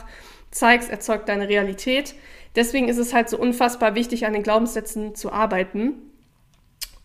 zeigst, 0.51 0.91
erzeugt 0.91 1.29
deine 1.29 1.49
Realität. 1.49 2.13
Deswegen 2.55 2.89
ist 2.89 2.99
es 2.99 3.11
halt 3.11 3.29
so 3.29 3.39
unfassbar 3.39 3.95
wichtig, 3.95 4.27
an 4.27 4.33
den 4.33 4.43
Glaubenssätzen 4.43 5.15
zu 5.15 5.31
arbeiten. 5.31 5.93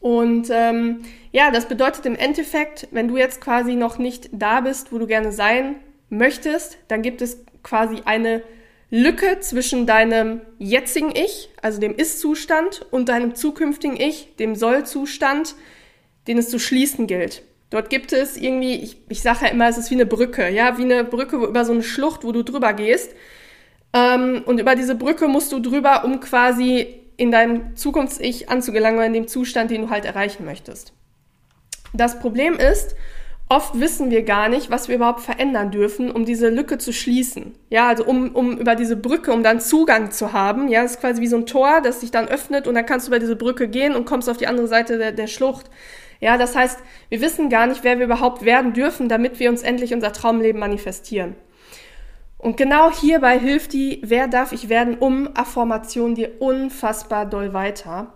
Und 0.00 0.48
ähm, 0.52 1.00
ja, 1.32 1.50
das 1.50 1.66
bedeutet 1.66 2.04
im 2.04 2.14
Endeffekt, 2.14 2.88
wenn 2.90 3.08
du 3.08 3.16
jetzt 3.16 3.40
quasi 3.40 3.74
noch 3.74 3.96
nicht 3.96 4.28
da 4.32 4.60
bist, 4.60 4.92
wo 4.92 4.98
du 4.98 5.06
gerne 5.06 5.32
sein 5.32 5.76
möchtest, 6.10 6.78
dann 6.88 7.02
gibt 7.02 7.22
es 7.22 7.44
quasi 7.62 8.02
eine 8.04 8.42
Lücke 8.90 9.40
zwischen 9.40 9.86
deinem 9.86 10.40
jetzigen 10.58 11.10
Ich, 11.14 11.50
also 11.60 11.78
dem 11.80 11.94
Ist-Zustand, 11.94 12.86
und 12.90 13.08
deinem 13.08 13.34
zukünftigen 13.34 14.00
Ich, 14.00 14.36
dem 14.36 14.54
Soll-Zustand, 14.54 15.54
den 16.26 16.38
es 16.38 16.48
zu 16.48 16.58
schließen 16.58 17.06
gilt. 17.06 17.42
Dort 17.70 17.90
gibt 17.90 18.12
es 18.12 18.38
irgendwie, 18.38 18.76
ich, 18.76 18.96
ich 19.10 19.20
sage 19.20 19.44
ja 19.44 19.50
immer, 19.50 19.68
es 19.68 19.76
ist 19.76 19.90
wie 19.90 19.94
eine 19.94 20.06
Brücke, 20.06 20.48
ja, 20.48 20.78
wie 20.78 20.84
eine 20.84 21.04
Brücke 21.04 21.36
über 21.36 21.64
so 21.66 21.72
eine 21.72 21.82
Schlucht, 21.82 22.24
wo 22.24 22.32
du 22.32 22.42
drüber 22.42 22.72
gehst. 22.72 23.14
Ähm, 23.92 24.42
und 24.46 24.58
über 24.58 24.74
diese 24.74 24.94
Brücke 24.94 25.28
musst 25.28 25.52
du 25.52 25.60
drüber, 25.60 26.04
um 26.04 26.20
quasi 26.20 27.02
in 27.18 27.30
deinem 27.30 27.76
Zukunfts-Ich 27.76 28.48
anzugelangen, 28.48 29.02
in 29.02 29.12
dem 29.12 29.28
Zustand, 29.28 29.70
den 29.70 29.82
du 29.82 29.90
halt 29.90 30.06
erreichen 30.06 30.46
möchtest. 30.46 30.94
Das 31.92 32.20
Problem 32.20 32.54
ist, 32.54 32.94
oft 33.48 33.80
wissen 33.80 34.10
wir 34.10 34.22
gar 34.22 34.48
nicht, 34.48 34.70
was 34.70 34.88
wir 34.88 34.96
überhaupt 34.96 35.20
verändern 35.20 35.70
dürfen, 35.70 36.10
um 36.10 36.24
diese 36.24 36.48
Lücke 36.48 36.78
zu 36.78 36.92
schließen. 36.92 37.54
Ja, 37.70 37.88
also 37.88 38.04
um, 38.04 38.34
um 38.34 38.58
über 38.58 38.74
diese 38.74 38.96
Brücke, 38.96 39.32
um 39.32 39.42
dann 39.42 39.60
Zugang 39.60 40.10
zu 40.10 40.32
haben. 40.32 40.68
Ja, 40.68 40.82
das 40.82 40.92
ist 40.92 41.00
quasi 41.00 41.22
wie 41.22 41.28
so 41.28 41.36
ein 41.36 41.46
Tor, 41.46 41.80
das 41.82 42.00
sich 42.00 42.10
dann 42.10 42.28
öffnet 42.28 42.66
und 42.66 42.74
dann 42.74 42.86
kannst 42.86 43.06
du 43.06 43.10
über 43.10 43.18
diese 43.18 43.36
Brücke 43.36 43.68
gehen 43.68 43.94
und 43.94 44.04
kommst 44.04 44.28
auf 44.28 44.36
die 44.36 44.46
andere 44.46 44.68
Seite 44.68 44.98
der, 44.98 45.12
der 45.12 45.26
Schlucht. 45.26 45.70
Ja, 46.20 46.36
das 46.36 46.56
heißt, 46.56 46.80
wir 47.08 47.20
wissen 47.20 47.48
gar 47.48 47.66
nicht, 47.66 47.84
wer 47.84 47.98
wir 47.98 48.06
überhaupt 48.06 48.44
werden 48.44 48.72
dürfen, 48.72 49.08
damit 49.08 49.38
wir 49.38 49.50
uns 49.50 49.62
endlich 49.62 49.94
unser 49.94 50.12
Traumleben 50.12 50.60
manifestieren. 50.60 51.36
Und 52.38 52.56
genau 52.56 52.92
hierbei 52.92 53.38
hilft 53.38 53.72
die 53.72 54.00
Wer 54.04 54.28
darf 54.28 54.52
ich 54.52 54.68
werden 54.68 54.96
um 54.98 55.30
Affirmation 55.34 56.14
dir 56.14 56.40
unfassbar 56.40 57.26
doll 57.26 57.52
weiter. 57.52 58.14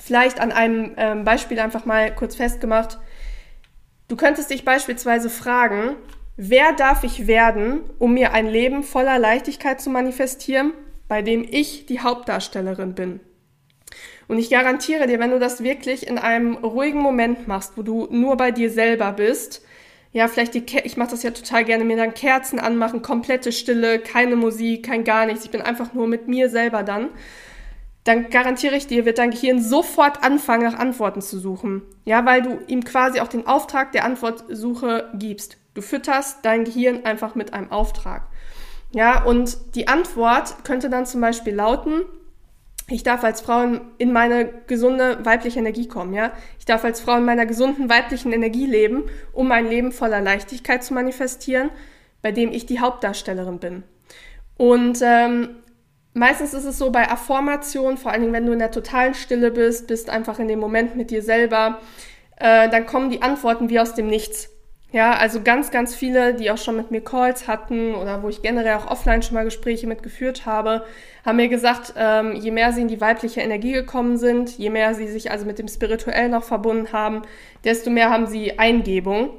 Vielleicht 0.00 0.40
an 0.40 0.52
einem 0.52 0.92
ähm, 0.96 1.24
Beispiel 1.24 1.58
einfach 1.58 1.84
mal 1.84 2.14
kurz 2.14 2.36
festgemacht. 2.36 2.98
Du 4.08 4.16
könntest 4.16 4.50
dich 4.50 4.64
beispielsweise 4.64 5.30
fragen, 5.30 5.96
wer 6.36 6.72
darf 6.72 7.04
ich 7.04 7.26
werden, 7.26 7.80
um 7.98 8.14
mir 8.14 8.32
ein 8.32 8.46
Leben 8.46 8.82
voller 8.82 9.18
Leichtigkeit 9.18 9.80
zu 9.80 9.90
manifestieren, 9.90 10.72
bei 11.08 11.22
dem 11.22 11.46
ich 11.48 11.86
die 11.86 12.00
Hauptdarstellerin 12.00 12.94
bin? 12.94 13.20
Und 14.28 14.38
ich 14.38 14.50
garantiere 14.50 15.06
dir, 15.06 15.18
wenn 15.18 15.30
du 15.30 15.38
das 15.38 15.62
wirklich 15.62 16.06
in 16.06 16.18
einem 16.18 16.56
ruhigen 16.56 17.00
Moment 17.00 17.48
machst, 17.48 17.72
wo 17.76 17.82
du 17.82 18.08
nur 18.10 18.36
bei 18.36 18.50
dir 18.50 18.70
selber 18.70 19.12
bist, 19.12 19.62
ja, 20.12 20.28
vielleicht 20.28 20.54
die, 20.54 20.64
ich 20.84 20.96
mache 20.96 21.10
das 21.10 21.22
ja 21.22 21.30
total 21.30 21.64
gerne, 21.64 21.84
mir 21.84 21.96
dann 21.96 22.14
Kerzen 22.14 22.58
anmachen, 22.58 23.02
komplette 23.02 23.50
Stille, 23.50 23.98
keine 23.98 24.36
Musik, 24.36 24.84
kein 24.84 25.04
gar 25.04 25.26
nichts, 25.26 25.44
ich 25.44 25.50
bin 25.50 25.62
einfach 25.62 25.94
nur 25.94 26.06
mit 26.06 26.28
mir 26.28 26.50
selber 26.50 26.82
dann, 26.82 27.08
dann 28.04 28.30
garantiere 28.30 28.76
ich 28.76 28.86
dir, 28.86 29.04
wird 29.04 29.18
dein 29.18 29.30
Gehirn 29.30 29.62
sofort 29.62 30.24
anfangen, 30.24 30.64
nach 30.64 30.78
Antworten 30.78 31.22
zu 31.22 31.38
suchen. 31.38 31.82
Ja, 32.04 32.24
weil 32.26 32.42
du 32.42 32.58
ihm 32.66 32.84
quasi 32.84 33.20
auch 33.20 33.28
den 33.28 33.46
Auftrag 33.46 33.92
der 33.92 34.04
Antwortsuche 34.04 35.10
gibst. 35.14 35.56
Du 35.74 35.82
fütterst 35.82 36.38
dein 36.42 36.64
Gehirn 36.64 37.04
einfach 37.04 37.34
mit 37.34 37.54
einem 37.54 37.70
Auftrag. 37.70 38.26
Ja, 38.92 39.22
und 39.24 39.56
die 39.74 39.88
Antwort 39.88 40.64
könnte 40.64 40.90
dann 40.90 41.06
zum 41.06 41.20
Beispiel 41.20 41.54
lauten, 41.54 42.02
ich 42.88 43.04
darf 43.04 43.24
als 43.24 43.40
Frau 43.40 43.80
in 43.96 44.12
meine 44.12 44.50
gesunde 44.66 45.24
weibliche 45.24 45.60
Energie 45.60 45.86
kommen, 45.86 46.12
ja. 46.12 46.32
Ich 46.58 46.64
darf 46.64 46.84
als 46.84 47.00
Frau 47.00 47.16
in 47.16 47.24
meiner 47.24 47.46
gesunden 47.46 47.88
weiblichen 47.88 48.32
Energie 48.32 48.66
leben, 48.66 49.04
um 49.32 49.48
mein 49.48 49.68
Leben 49.68 49.92
voller 49.92 50.20
Leichtigkeit 50.20 50.82
zu 50.82 50.92
manifestieren, 50.92 51.70
bei 52.20 52.32
dem 52.32 52.50
ich 52.50 52.66
die 52.66 52.80
Hauptdarstellerin 52.80 53.60
bin. 53.60 53.84
Und 54.58 54.98
ähm, 55.02 55.61
meistens 56.14 56.54
ist 56.54 56.64
es 56.64 56.78
so 56.78 56.90
bei 56.90 57.10
Affirmation, 57.10 57.96
vor 57.96 58.12
allen 58.12 58.22
Dingen, 58.22 58.32
wenn 58.32 58.46
du 58.46 58.52
in 58.52 58.58
der 58.58 58.70
totalen 58.70 59.14
Stille 59.14 59.50
bist, 59.50 59.86
bist 59.86 60.10
einfach 60.10 60.38
in 60.38 60.48
dem 60.48 60.58
Moment 60.58 60.96
mit 60.96 61.10
dir 61.10 61.22
selber, 61.22 61.80
äh, 62.36 62.68
dann 62.68 62.86
kommen 62.86 63.10
die 63.10 63.22
Antworten 63.22 63.68
wie 63.70 63.80
aus 63.80 63.94
dem 63.94 64.06
Nichts. 64.06 64.48
Ja, 64.92 65.14
also 65.14 65.40
ganz, 65.40 65.70
ganz 65.70 65.94
viele, 65.94 66.34
die 66.34 66.50
auch 66.50 66.58
schon 66.58 66.76
mit 66.76 66.90
mir 66.90 67.00
Calls 67.00 67.48
hatten 67.48 67.94
oder 67.94 68.22
wo 68.22 68.28
ich 68.28 68.42
generell 68.42 68.74
auch 68.74 68.90
offline 68.90 69.22
schon 69.22 69.34
mal 69.34 69.44
Gespräche 69.44 69.86
mitgeführt 69.86 70.44
habe, 70.44 70.84
haben 71.24 71.36
mir 71.36 71.48
gesagt, 71.48 71.94
ähm, 71.96 72.34
je 72.34 72.50
mehr 72.50 72.72
sie 72.72 72.82
in 72.82 72.88
die 72.88 73.00
weibliche 73.00 73.40
Energie 73.40 73.72
gekommen 73.72 74.18
sind, 74.18 74.58
je 74.58 74.68
mehr 74.68 74.94
sie 74.94 75.08
sich 75.08 75.30
also 75.30 75.46
mit 75.46 75.58
dem 75.58 75.68
Spirituellen 75.68 76.32
noch 76.32 76.44
verbunden 76.44 76.92
haben, 76.92 77.22
desto 77.64 77.88
mehr 77.88 78.10
haben 78.10 78.26
sie 78.26 78.58
Eingebung. 78.58 79.30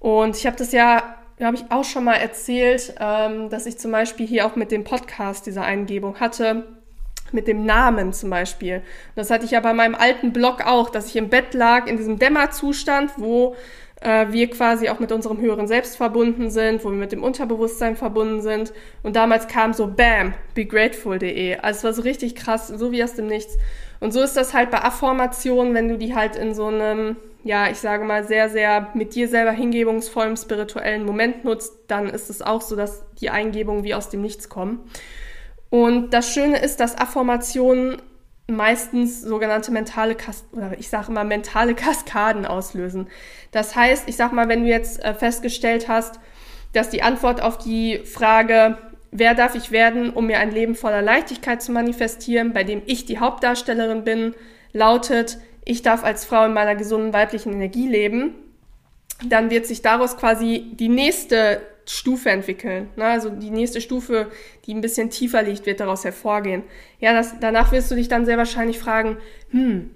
Und 0.00 0.34
ich 0.36 0.46
habe 0.46 0.56
das 0.56 0.72
ja, 0.72 1.15
habe 1.44 1.56
ich 1.56 1.64
auch 1.70 1.84
schon 1.84 2.04
mal 2.04 2.14
erzählt, 2.14 2.94
ähm, 2.98 3.50
dass 3.50 3.66
ich 3.66 3.78
zum 3.78 3.92
Beispiel 3.92 4.26
hier 4.26 4.46
auch 4.46 4.56
mit 4.56 4.70
dem 4.70 4.84
Podcast 4.84 5.46
diese 5.46 5.62
Eingebung 5.62 6.18
hatte 6.18 6.64
mit 7.32 7.48
dem 7.48 7.64
Namen 7.64 8.12
zum 8.12 8.30
Beispiel. 8.30 8.82
Das 9.14 9.30
hatte 9.30 9.44
ich 9.44 9.50
ja 9.52 9.60
bei 9.60 9.74
meinem 9.74 9.94
alten 9.94 10.32
Blog 10.32 10.64
auch, 10.64 10.90
dass 10.90 11.08
ich 11.08 11.16
im 11.16 11.28
Bett 11.28 11.54
lag 11.54 11.86
in 11.86 11.96
diesem 11.96 12.18
Dämmerzustand, 12.18 13.12
wo 13.16 13.56
äh, 14.00 14.26
wir 14.30 14.48
quasi 14.50 14.88
auch 14.88 15.00
mit 15.00 15.12
unserem 15.12 15.40
höheren 15.40 15.66
Selbst 15.66 15.96
verbunden 15.96 16.50
sind, 16.50 16.84
wo 16.84 16.90
wir 16.90 16.96
mit 16.96 17.12
dem 17.12 17.22
Unterbewusstsein 17.22 17.96
verbunden 17.96 18.42
sind. 18.42 18.72
Und 19.02 19.16
damals 19.16 19.48
kam 19.48 19.72
so 19.72 19.86
Bam, 19.88 20.34
begrateful.de. 20.54 21.58
Also 21.58 21.78
es 21.78 21.84
war 21.84 21.92
so 21.92 22.02
richtig 22.02 22.34
krass, 22.34 22.68
so 22.68 22.92
wie 22.92 23.02
aus 23.02 23.14
dem 23.14 23.26
Nichts. 23.26 23.56
Und 24.00 24.12
so 24.12 24.20
ist 24.20 24.36
das 24.36 24.52
halt 24.52 24.70
bei 24.70 24.82
Affirmationen, 24.82 25.74
wenn 25.74 25.88
du 25.88 25.96
die 25.96 26.14
halt 26.14 26.36
in 26.36 26.54
so 26.54 26.66
einem, 26.66 27.16
ja, 27.46 27.70
ich 27.70 27.78
sage 27.78 28.04
mal, 28.04 28.24
sehr, 28.26 28.48
sehr 28.48 28.88
mit 28.94 29.14
dir 29.14 29.28
selber 29.28 29.52
hingebungsvollen 29.52 30.36
spirituellen 30.36 31.04
Moment 31.04 31.44
nutzt, 31.44 31.72
dann 31.86 32.08
ist 32.08 32.28
es 32.28 32.42
auch 32.42 32.60
so, 32.60 32.74
dass 32.74 33.04
die 33.20 33.30
Eingebungen 33.30 33.84
wie 33.84 33.94
aus 33.94 34.08
dem 34.08 34.20
Nichts 34.20 34.48
kommen. 34.48 34.80
Und 35.70 36.10
das 36.10 36.32
Schöne 36.32 36.58
ist, 36.58 36.80
dass 36.80 36.98
Affirmationen 36.98 38.02
meistens 38.48 39.22
sogenannte 39.22 39.70
mentale 39.70 40.16
Kas 40.16 40.44
oder 40.50 40.72
ich 40.76 40.88
sage 40.88 41.12
mal 41.12 41.24
mentale 41.24 41.74
Kaskaden 41.76 42.46
auslösen. 42.46 43.06
Das 43.52 43.76
heißt, 43.76 44.08
ich 44.08 44.16
sag 44.16 44.32
mal, 44.32 44.48
wenn 44.48 44.64
du 44.64 44.68
jetzt 44.68 45.04
äh, 45.04 45.14
festgestellt 45.14 45.88
hast, 45.88 46.18
dass 46.72 46.90
die 46.90 47.02
Antwort 47.02 47.40
auf 47.40 47.58
die 47.58 47.98
Frage, 47.98 48.76
wer 49.12 49.34
darf 49.34 49.54
ich 49.54 49.70
werden, 49.70 50.10
um 50.10 50.26
mir 50.26 50.40
ein 50.40 50.50
Leben 50.50 50.74
voller 50.74 51.00
Leichtigkeit 51.00 51.62
zu 51.62 51.70
manifestieren, 51.70 52.52
bei 52.52 52.64
dem 52.64 52.82
ich 52.86 53.06
die 53.06 53.20
Hauptdarstellerin 53.20 54.02
bin, 54.02 54.34
lautet, 54.72 55.38
ich 55.66 55.82
darf 55.82 56.04
als 56.04 56.24
Frau 56.24 56.46
in 56.46 56.54
meiner 56.54 56.76
gesunden 56.76 57.12
weiblichen 57.12 57.52
Energie 57.52 57.88
leben, 57.88 58.34
dann 59.28 59.50
wird 59.50 59.66
sich 59.66 59.82
daraus 59.82 60.16
quasi 60.16 60.70
die 60.72 60.88
nächste 60.88 61.60
Stufe 61.84 62.30
entwickeln. 62.30 62.88
Ne? 62.96 63.04
Also 63.04 63.30
die 63.30 63.50
nächste 63.50 63.80
Stufe, 63.80 64.30
die 64.64 64.74
ein 64.74 64.80
bisschen 64.80 65.10
tiefer 65.10 65.42
liegt, 65.42 65.66
wird 65.66 65.80
daraus 65.80 66.04
hervorgehen. 66.04 66.62
Ja, 67.00 67.12
das, 67.12 67.38
danach 67.40 67.72
wirst 67.72 67.90
du 67.90 67.96
dich 67.96 68.08
dann 68.08 68.24
sehr 68.24 68.38
wahrscheinlich 68.38 68.78
fragen, 68.78 69.18
hm, 69.50 69.90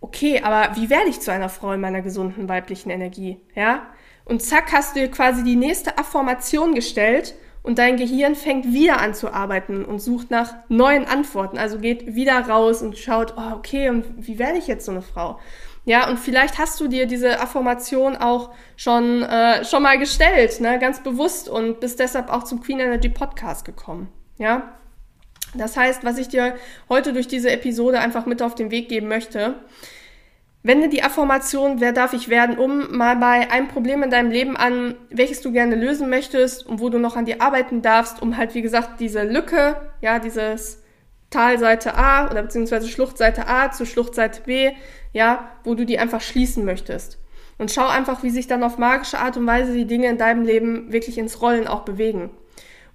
okay, 0.00 0.40
aber 0.42 0.76
wie 0.76 0.88
werde 0.88 1.08
ich 1.08 1.20
zu 1.20 1.32
einer 1.32 1.48
Frau 1.48 1.72
in 1.72 1.80
meiner 1.80 2.00
gesunden 2.00 2.48
weiblichen 2.48 2.90
Energie? 2.90 3.38
Ja? 3.56 3.88
Und 4.24 4.42
zack, 4.42 4.72
hast 4.72 4.94
du 4.94 5.00
dir 5.00 5.10
quasi 5.10 5.42
die 5.42 5.56
nächste 5.56 5.98
Affirmation 5.98 6.74
gestellt 6.74 7.34
und 7.68 7.78
dein 7.78 7.98
Gehirn 7.98 8.34
fängt 8.34 8.72
wieder 8.72 8.98
an 8.98 9.12
zu 9.12 9.30
arbeiten 9.30 9.84
und 9.84 9.98
sucht 9.98 10.30
nach 10.30 10.54
neuen 10.70 11.04
Antworten. 11.04 11.58
Also 11.58 11.78
geht 11.78 12.14
wieder 12.14 12.40
raus 12.48 12.80
und 12.80 12.96
schaut, 12.96 13.34
oh, 13.36 13.56
okay, 13.56 13.90
und 13.90 14.06
wie 14.16 14.38
werde 14.38 14.56
ich 14.56 14.66
jetzt 14.66 14.86
so 14.86 14.90
eine 14.90 15.02
Frau? 15.02 15.38
Ja, 15.84 16.08
und 16.08 16.18
vielleicht 16.18 16.56
hast 16.56 16.80
du 16.80 16.88
dir 16.88 17.04
diese 17.04 17.40
Affirmation 17.40 18.16
auch 18.16 18.54
schon, 18.76 19.22
äh, 19.22 19.66
schon 19.66 19.82
mal 19.82 19.98
gestellt, 19.98 20.62
ne, 20.62 20.78
ganz 20.78 21.02
bewusst 21.02 21.50
und 21.50 21.80
bist 21.80 22.00
deshalb 22.00 22.30
auch 22.30 22.44
zum 22.44 22.62
Queen 22.62 22.80
Energy 22.80 23.10
Podcast 23.10 23.66
gekommen. 23.66 24.08
Ja, 24.38 24.72
das 25.52 25.76
heißt, 25.76 26.04
was 26.04 26.16
ich 26.16 26.28
dir 26.28 26.54
heute 26.88 27.12
durch 27.12 27.28
diese 27.28 27.50
Episode 27.50 28.00
einfach 28.00 28.24
mit 28.24 28.40
auf 28.40 28.54
den 28.54 28.70
Weg 28.70 28.88
geben 28.88 29.08
möchte, 29.08 29.56
wende 30.62 30.88
die 30.88 31.02
Affirmation, 31.02 31.80
wer 31.80 31.92
darf 31.92 32.12
ich 32.12 32.28
werden, 32.28 32.58
um 32.58 32.96
mal 32.96 33.16
bei 33.16 33.50
einem 33.50 33.68
Problem 33.68 34.02
in 34.02 34.10
deinem 34.10 34.30
Leben 34.30 34.56
an, 34.56 34.96
welches 35.10 35.40
du 35.40 35.52
gerne 35.52 35.76
lösen 35.76 36.10
möchtest 36.10 36.66
und 36.66 36.80
wo 36.80 36.88
du 36.88 36.98
noch 36.98 37.16
an 37.16 37.24
dir 37.24 37.40
arbeiten 37.40 37.80
darfst, 37.82 38.20
um 38.20 38.36
halt, 38.36 38.54
wie 38.54 38.62
gesagt, 38.62 39.00
diese 39.00 39.22
Lücke, 39.22 39.76
ja, 40.00 40.18
dieses 40.18 40.82
Talseite 41.30 41.94
A 41.94 42.30
oder 42.30 42.42
beziehungsweise 42.42 42.88
Schluchtseite 42.88 43.46
A 43.46 43.70
zu 43.70 43.86
Schluchtseite 43.86 44.42
B, 44.42 44.72
ja, 45.12 45.50
wo 45.64 45.74
du 45.74 45.84
die 45.84 45.98
einfach 45.98 46.20
schließen 46.20 46.64
möchtest. 46.64 47.18
Und 47.58 47.70
schau 47.70 47.86
einfach, 47.86 48.22
wie 48.22 48.30
sich 48.30 48.46
dann 48.46 48.62
auf 48.62 48.78
magische 48.78 49.18
Art 49.18 49.36
und 49.36 49.46
Weise 49.46 49.72
die 49.72 49.86
Dinge 49.86 50.08
in 50.08 50.18
deinem 50.18 50.44
Leben 50.44 50.92
wirklich 50.92 51.18
ins 51.18 51.42
Rollen 51.42 51.66
auch 51.66 51.82
bewegen. 51.82 52.30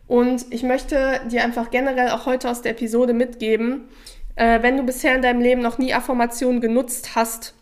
Und 0.08 0.46
ich 0.51 0.63
möchte 0.63 1.22
dir 1.29 1.43
einfach 1.43 1.70
generell 1.70 2.10
auch 2.12 2.25
heute 2.25 2.50
aus 2.50 2.62
der 2.62 2.72
Episode 2.72 3.13
mitgeben, 3.13 3.86
äh, 4.35 4.61
wenn 4.61 4.77
du 4.77 4.83
bisher 4.83 5.15
in 5.15 5.21
deinem 5.21 5.41
Leben 5.41 5.61
noch 5.61 5.77
nie 5.77 5.93
Affirmationen 5.93 6.61
genutzt 6.61 7.15
hast, 7.15 7.53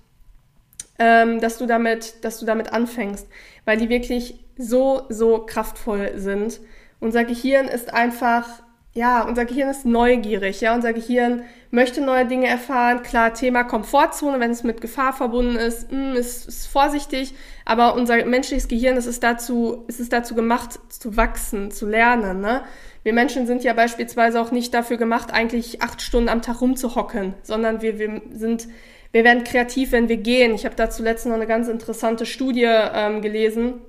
ähm, 0.99 1.39
dass 1.39 1.57
du 1.57 1.65
damit, 1.65 2.23
dass 2.23 2.39
du 2.39 2.45
damit 2.45 2.73
anfängst, 2.73 3.27
weil 3.65 3.77
die 3.77 3.89
wirklich 3.89 4.39
so, 4.57 5.03
so 5.09 5.39
kraftvoll 5.45 6.13
sind. 6.15 6.59
Unser 6.99 7.23
Gehirn 7.23 7.67
ist 7.67 7.93
einfach 7.93 8.61
ja, 8.93 9.21
unser 9.21 9.45
Gehirn 9.45 9.69
ist 9.69 9.85
neugierig, 9.85 10.59
ja, 10.59 10.75
unser 10.75 10.91
Gehirn 10.91 11.43
möchte 11.69 12.01
neue 12.01 12.25
Dinge 12.25 12.47
erfahren. 12.47 13.03
Klar, 13.03 13.33
Thema 13.33 13.63
Komfortzone, 13.63 14.41
wenn 14.41 14.51
es 14.51 14.63
mit 14.63 14.81
Gefahr 14.81 15.13
verbunden 15.13 15.55
ist, 15.55 15.91
mh, 15.91 16.09
hm, 16.09 16.15
ist, 16.17 16.47
ist 16.47 16.67
vorsichtig, 16.67 17.33
aber 17.63 17.95
unser 17.95 18.25
menschliches 18.25 18.67
Gehirn 18.67 18.97
ist 18.97 19.05
es 19.05 19.21
dazu, 19.21 19.85
ist 19.87 20.01
es 20.01 20.09
dazu 20.09 20.35
gemacht, 20.35 20.79
zu 20.89 21.15
wachsen, 21.15 21.71
zu 21.71 21.87
lernen, 21.87 22.41
ne? 22.41 22.63
Wir 23.03 23.13
Menschen 23.13 23.47
sind 23.47 23.63
ja 23.63 23.73
beispielsweise 23.73 24.39
auch 24.39 24.51
nicht 24.51 24.73
dafür 24.73 24.97
gemacht, 24.97 25.33
eigentlich 25.33 25.81
acht 25.81 26.01
Stunden 26.01 26.29
am 26.29 26.41
Tag 26.41 26.61
rumzuhocken, 26.61 27.33
sondern 27.41 27.81
wir, 27.81 27.97
wir 27.97 28.21
sind, 28.31 28.67
wir 29.11 29.23
werden 29.23 29.43
kreativ, 29.43 29.91
wenn 29.91 30.07
wir 30.07 30.17
gehen. 30.17 30.53
Ich 30.53 30.65
habe 30.65 30.75
dazu 30.75 31.01
letztens 31.01 31.31
noch 31.31 31.37
eine 31.37 31.47
ganz 31.47 31.67
interessante 31.67 32.25
Studie 32.25 32.67
ähm, 32.67 33.21
gelesen, 33.21 33.81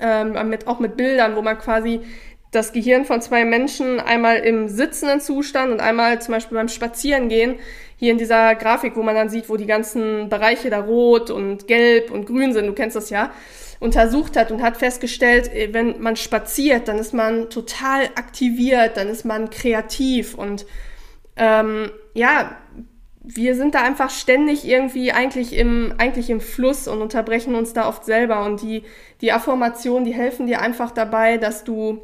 ähm, 0.00 0.48
mit, 0.48 0.66
auch 0.66 0.80
mit 0.80 0.96
Bildern, 0.96 1.36
wo 1.36 1.42
man 1.42 1.58
quasi 1.58 2.00
das 2.50 2.72
Gehirn 2.72 3.04
von 3.04 3.22
zwei 3.22 3.44
Menschen 3.44 4.00
einmal 4.00 4.38
im 4.38 4.68
sitzenden 4.68 5.20
Zustand 5.20 5.70
und 5.70 5.80
einmal 5.80 6.20
zum 6.20 6.34
Beispiel 6.34 6.56
beim 6.56 6.68
Spazierengehen, 6.68 7.56
hier 8.00 8.12
in 8.12 8.18
dieser 8.18 8.54
Grafik, 8.54 8.96
wo 8.96 9.02
man 9.02 9.14
dann 9.14 9.28
sieht, 9.28 9.50
wo 9.50 9.58
die 9.58 9.66
ganzen 9.66 10.30
Bereiche 10.30 10.70
da 10.70 10.80
rot 10.80 11.30
und 11.30 11.68
gelb 11.68 12.10
und 12.10 12.24
grün 12.24 12.54
sind, 12.54 12.66
du 12.66 12.72
kennst 12.72 12.96
das 12.96 13.10
ja, 13.10 13.30
untersucht 13.78 14.38
hat 14.38 14.50
und 14.50 14.62
hat 14.62 14.78
festgestellt, 14.78 15.52
äh, 15.52 15.68
wenn 15.74 16.00
man 16.00 16.16
spaziert, 16.16 16.88
dann 16.88 16.98
ist 16.98 17.12
man 17.12 17.50
total 17.50 18.06
aktiviert, 18.14 18.96
dann 18.96 19.08
ist 19.08 19.26
man 19.26 19.50
kreativ 19.50 20.34
und 20.34 20.64
ähm, 21.36 21.90
ja, 22.14 22.56
wir 23.22 23.54
sind 23.54 23.74
da 23.74 23.82
einfach 23.82 24.08
ständig 24.08 24.66
irgendwie 24.66 25.12
eigentlich 25.12 25.54
im, 25.54 25.92
eigentlich 25.98 26.30
im 26.30 26.40
Fluss 26.40 26.88
und 26.88 27.02
unterbrechen 27.02 27.54
uns 27.54 27.74
da 27.74 27.86
oft 27.86 28.06
selber. 28.06 28.44
Und 28.46 28.62
die, 28.62 28.82
die 29.20 29.30
Affirmationen, 29.30 30.06
die 30.06 30.14
helfen 30.14 30.46
dir 30.46 30.62
einfach 30.62 30.90
dabei, 30.90 31.36
dass 31.36 31.62
du 31.62 32.00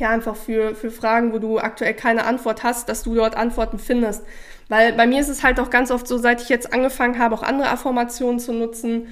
ja 0.00 0.10
einfach 0.10 0.34
für, 0.34 0.74
für 0.74 0.90
Fragen, 0.90 1.32
wo 1.32 1.38
du 1.38 1.58
aktuell 1.58 1.94
keine 1.94 2.24
Antwort 2.24 2.64
hast, 2.64 2.88
dass 2.88 3.04
du 3.04 3.14
dort 3.14 3.36
Antworten 3.36 3.78
findest. 3.78 4.24
Weil 4.70 4.92
bei 4.92 5.06
mir 5.06 5.20
ist 5.20 5.28
es 5.28 5.42
halt 5.42 5.58
auch 5.58 5.68
ganz 5.68 5.90
oft 5.90 6.06
so, 6.06 6.16
seit 6.16 6.40
ich 6.40 6.48
jetzt 6.48 6.72
angefangen 6.72 7.18
habe, 7.18 7.34
auch 7.34 7.42
andere 7.42 7.68
Affirmationen 7.68 8.38
zu 8.38 8.52
nutzen, 8.52 9.08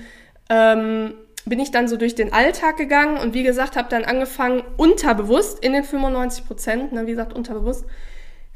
ähm, 0.49 1.15
bin 1.47 1.59
ich 1.59 1.73
dann 1.73 1.89
so 1.89 1.97
durch 1.97 2.15
den 2.15 2.33
Alltag 2.33 2.77
gegangen 2.77 3.19
und 3.19 3.35
wie 3.35 3.43
gesagt, 3.43 3.77
habe 3.77 3.89
dann 3.91 4.05
angefangen, 4.05 4.63
unterbewusst 4.77 5.59
in 5.59 5.73
den 5.73 5.83
95 5.83 6.47
Prozent, 6.47 6.93
ne, 6.93 7.07
wie 7.07 7.11
gesagt, 7.11 7.33
unterbewusst, 7.33 7.85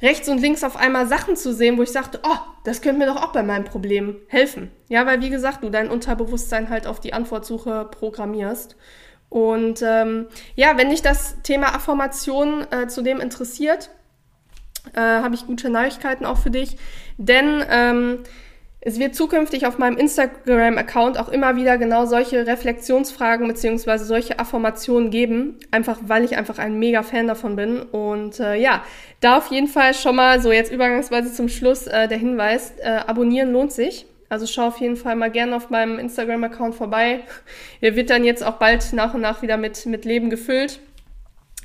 rechts 0.01 0.29
und 0.29 0.41
links 0.41 0.63
auf 0.63 0.77
einmal 0.77 1.09
Sachen 1.09 1.35
zu 1.35 1.53
sehen, 1.53 1.77
wo 1.77 1.83
ich 1.83 1.91
sagte, 1.91 2.21
oh, 2.23 2.39
das 2.63 2.83
könnte 2.83 3.01
mir 3.01 3.07
doch 3.07 3.21
auch 3.21 3.33
bei 3.33 3.43
meinem 3.43 3.65
Problem 3.65 4.17
helfen. 4.29 4.71
Ja, 4.89 5.05
weil 5.05 5.21
wie 5.23 5.31
gesagt, 5.31 5.65
du 5.65 5.71
dein 5.71 5.91
Unterbewusstsein 5.91 6.71
halt 6.71 6.87
auf 6.87 7.01
die 7.01 7.15
Antwortsuche 7.15 7.89
programmierst. 7.91 8.77
Und 9.29 9.83
ähm, 9.83 10.27
ja, 10.55 10.77
wenn 10.77 10.91
dich 10.91 11.03
das 11.03 11.43
Thema 11.43 11.75
Affirmation 11.75 12.65
äh, 12.71 12.87
zudem 12.87 13.19
interessiert, 13.19 13.91
äh, 14.95 15.01
habe 15.01 15.35
ich 15.35 15.47
gute 15.47 15.71
Neuigkeiten 15.71 16.25
auch 16.25 16.39
für 16.39 16.51
dich. 16.51 16.77
Denn 17.19 17.65
ähm, 17.71 18.19
es 18.85 18.99
wird 18.99 19.15
zukünftig 19.15 19.65
auf 19.67 19.79
meinem 19.79 19.97
Instagram-Account 19.97 21.17
auch 21.17 21.29
immer 21.29 21.55
wieder 21.55 21.79
genau 21.79 22.05
solche 22.05 22.49
Reflexionsfragen 22.49 23.47
beziehungsweise 23.47 24.05
solche 24.05 24.41
Affirmationen 24.41 25.11
geben, 25.11 25.57
einfach 25.71 26.01
weil 26.07 26.25
ich 26.25 26.37
einfach 26.37 26.59
ein 26.59 26.81
mega 26.81 27.05
Fan 27.05 27.29
davon 27.29 27.55
bin. 27.55 27.81
Und 27.81 28.41
äh, 28.41 28.57
ja, 28.57 28.83
da 29.21 29.39
auf 29.39 29.53
jeden 29.53 29.69
Fall 29.69 29.95
schon 29.95 30.17
mal 30.17 30.41
so 30.41 30.51
jetzt 30.51 30.73
übergangsweise 30.73 31.33
zum 31.33 31.49
Schluss 31.49 31.87
äh, 31.87 32.09
der 32.09 32.19
Hinweis, 32.19 32.75
äh, 32.81 32.89
abonnieren 33.07 33.53
lohnt 33.53 33.73
sich. 33.73 34.07
Also 34.29 34.49
schau 34.49 34.67
auf 34.69 34.79
jeden 34.79 34.97
Fall 34.97 35.15
mal 35.15 35.31
gerne 35.31 35.55
auf 35.55 35.71
meinem 35.71 36.01
Instagram-Account 36.01 36.75
vorbei. 36.75 37.21
Er 37.81 37.95
wird 37.95 38.11
dann 38.11 38.25
jetzt 38.25 38.43
auch 38.43 38.55
bald 38.55 38.93
nach 38.93 39.15
und 39.15 39.21
nach 39.21 39.43
wieder 39.43 39.59
mit, 39.59 39.87
mit 39.87 40.05
Leben 40.05 40.29
gefüllt. 40.29 40.81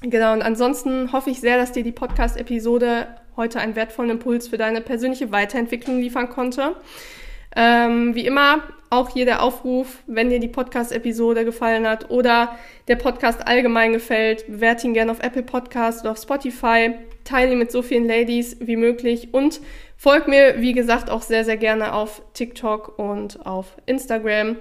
Genau, 0.01 0.33
und 0.33 0.41
ansonsten 0.41 1.11
hoffe 1.11 1.31
ich 1.31 1.39
sehr, 1.39 1.57
dass 1.57 1.71
dir 1.71 1.83
die 1.83 1.91
Podcast-Episode 1.91 3.07
heute 3.35 3.59
einen 3.59 3.75
wertvollen 3.75 4.11
Impuls 4.11 4.47
für 4.47 4.57
deine 4.57 4.81
persönliche 4.81 5.31
Weiterentwicklung 5.31 5.99
liefern 5.99 6.29
konnte. 6.29 6.75
Ähm, 7.55 8.13
wie 8.13 8.25
immer, 8.25 8.61
auch 8.89 9.09
hier 9.09 9.25
der 9.25 9.41
Aufruf, 9.41 10.03
wenn 10.05 10.29
dir 10.29 10.39
die 10.39 10.47
Podcast-Episode 10.47 11.45
gefallen 11.45 11.87
hat 11.87 12.11
oder 12.11 12.55
der 12.87 12.95
Podcast 12.95 13.47
allgemein 13.47 13.93
gefällt, 13.93 14.45
bewerte 14.47 14.87
ihn 14.87 14.93
gerne 14.93 15.11
auf 15.11 15.23
Apple 15.23 15.43
Podcast 15.43 16.01
oder 16.01 16.11
auf 16.11 16.21
Spotify, 16.21 16.95
teile 17.23 17.53
ihn 17.53 17.57
mit 17.57 17.71
so 17.71 17.81
vielen 17.81 18.07
Ladies 18.07 18.57
wie 18.59 18.75
möglich 18.75 19.33
und 19.33 19.59
Folgt 19.99 20.27
mir, 20.27 20.61
wie 20.61 20.73
gesagt, 20.73 21.09
auch 21.09 21.23
sehr, 21.23 21.43
sehr 21.43 21.57
gerne 21.57 21.93
auf 21.93 22.21
TikTok 22.33 22.99
und 22.99 23.43
auf 23.47 23.77
Instagram. 23.87 24.57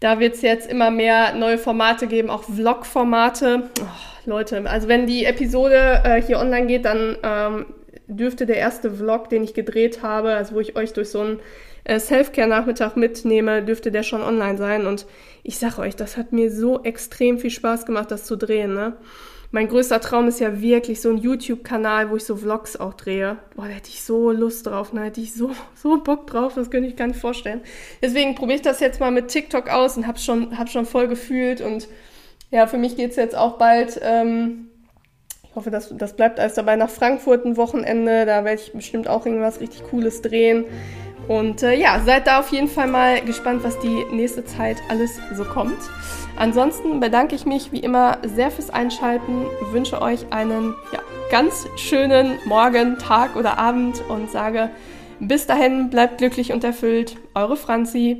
Da 0.00 0.18
wird 0.18 0.34
es 0.34 0.42
jetzt 0.42 0.68
immer 0.68 0.90
mehr 0.90 1.34
neue 1.34 1.58
Formate 1.58 2.08
geben, 2.08 2.28
auch 2.28 2.42
Vlog-Formate. 2.42 3.70
Oh, 3.80 4.13
Leute, 4.26 4.68
also 4.68 4.88
wenn 4.88 5.06
die 5.06 5.24
Episode 5.24 6.02
äh, 6.04 6.22
hier 6.22 6.38
online 6.38 6.66
geht, 6.66 6.84
dann 6.84 7.16
ähm, 7.22 7.66
dürfte 8.06 8.46
der 8.46 8.56
erste 8.56 8.90
Vlog, 8.90 9.28
den 9.28 9.44
ich 9.44 9.54
gedreht 9.54 10.02
habe, 10.02 10.34
also 10.34 10.54
wo 10.54 10.60
ich 10.60 10.76
euch 10.76 10.92
durch 10.92 11.10
so 11.10 11.20
einen 11.20 11.40
äh, 11.84 11.98
Selfcare-Nachmittag 11.98 12.96
mitnehme, 12.96 13.62
dürfte 13.62 13.90
der 13.90 14.02
schon 14.02 14.22
online 14.22 14.58
sein. 14.58 14.86
Und 14.86 15.06
ich 15.42 15.58
sag 15.58 15.78
euch, 15.78 15.96
das 15.96 16.16
hat 16.16 16.32
mir 16.32 16.50
so 16.50 16.82
extrem 16.82 17.38
viel 17.38 17.50
Spaß 17.50 17.86
gemacht, 17.86 18.10
das 18.10 18.24
zu 18.24 18.36
drehen. 18.36 18.74
Ne? 18.74 18.94
mein 19.54 19.68
größter 19.68 20.00
Traum 20.00 20.26
ist 20.26 20.40
ja 20.40 20.60
wirklich 20.60 21.00
so 21.00 21.10
ein 21.10 21.18
YouTube-Kanal, 21.18 22.10
wo 22.10 22.16
ich 22.16 22.24
so 22.24 22.34
Vlogs 22.34 22.76
auch 22.76 22.92
drehe. 22.94 23.38
Boah, 23.54 23.68
da 23.68 23.74
hätte 23.74 23.88
ich 23.88 24.02
so 24.02 24.32
Lust 24.32 24.66
drauf, 24.66 24.90
da 24.92 25.02
hätte 25.02 25.20
ich 25.20 25.32
so, 25.32 25.52
so 25.76 26.02
Bock 26.02 26.26
drauf, 26.26 26.54
das 26.56 26.72
könnte 26.72 26.88
ich 26.88 26.96
gar 26.96 27.06
nicht 27.06 27.20
vorstellen. 27.20 27.60
Deswegen 28.02 28.34
probiere 28.34 28.56
ich 28.56 28.62
das 28.62 28.80
jetzt 28.80 28.98
mal 28.98 29.12
mit 29.12 29.28
TikTok 29.28 29.70
aus 29.70 29.96
und 29.96 30.08
habe 30.08 30.18
schon, 30.18 30.58
hab 30.58 30.68
schon 30.68 30.86
voll 30.86 31.06
gefühlt. 31.06 31.60
Und 31.60 31.86
ja, 32.54 32.68
für 32.68 32.78
mich 32.78 32.96
geht 32.96 33.10
es 33.10 33.16
jetzt 33.16 33.36
auch 33.36 33.58
bald, 33.58 34.00
ähm, 34.00 34.68
ich 35.42 35.56
hoffe, 35.56 35.72
das, 35.72 35.92
das 35.96 36.14
bleibt 36.14 36.38
alles 36.38 36.54
dabei, 36.54 36.76
nach 36.76 36.88
Frankfurt 36.88 37.44
ein 37.44 37.56
Wochenende. 37.56 38.26
Da 38.26 38.44
werde 38.44 38.60
ich 38.62 38.72
bestimmt 38.72 39.08
auch 39.08 39.26
irgendwas 39.26 39.60
richtig 39.60 39.82
Cooles 39.90 40.22
drehen. 40.22 40.64
Und 41.26 41.64
äh, 41.64 41.74
ja, 41.74 42.00
seid 42.04 42.28
da 42.28 42.38
auf 42.38 42.52
jeden 42.52 42.68
Fall 42.68 42.86
mal 42.86 43.20
gespannt, 43.22 43.64
was 43.64 43.78
die 43.80 44.04
nächste 44.12 44.44
Zeit 44.44 44.76
alles 44.88 45.18
so 45.34 45.44
kommt. 45.44 45.78
Ansonsten 46.36 47.00
bedanke 47.00 47.34
ich 47.34 47.44
mich 47.44 47.72
wie 47.72 47.80
immer 47.80 48.18
sehr 48.24 48.52
fürs 48.52 48.70
Einschalten, 48.70 49.46
wünsche 49.72 50.00
euch 50.00 50.26
einen 50.30 50.74
ja, 50.92 51.00
ganz 51.30 51.66
schönen 51.76 52.38
Morgen, 52.44 52.98
Tag 52.98 53.34
oder 53.34 53.58
Abend 53.58 54.00
und 54.08 54.30
sage 54.30 54.70
bis 55.18 55.46
dahin, 55.46 55.90
bleibt 55.90 56.18
glücklich 56.18 56.52
und 56.52 56.62
erfüllt. 56.62 57.16
Eure 57.34 57.56
Franzi. 57.56 58.12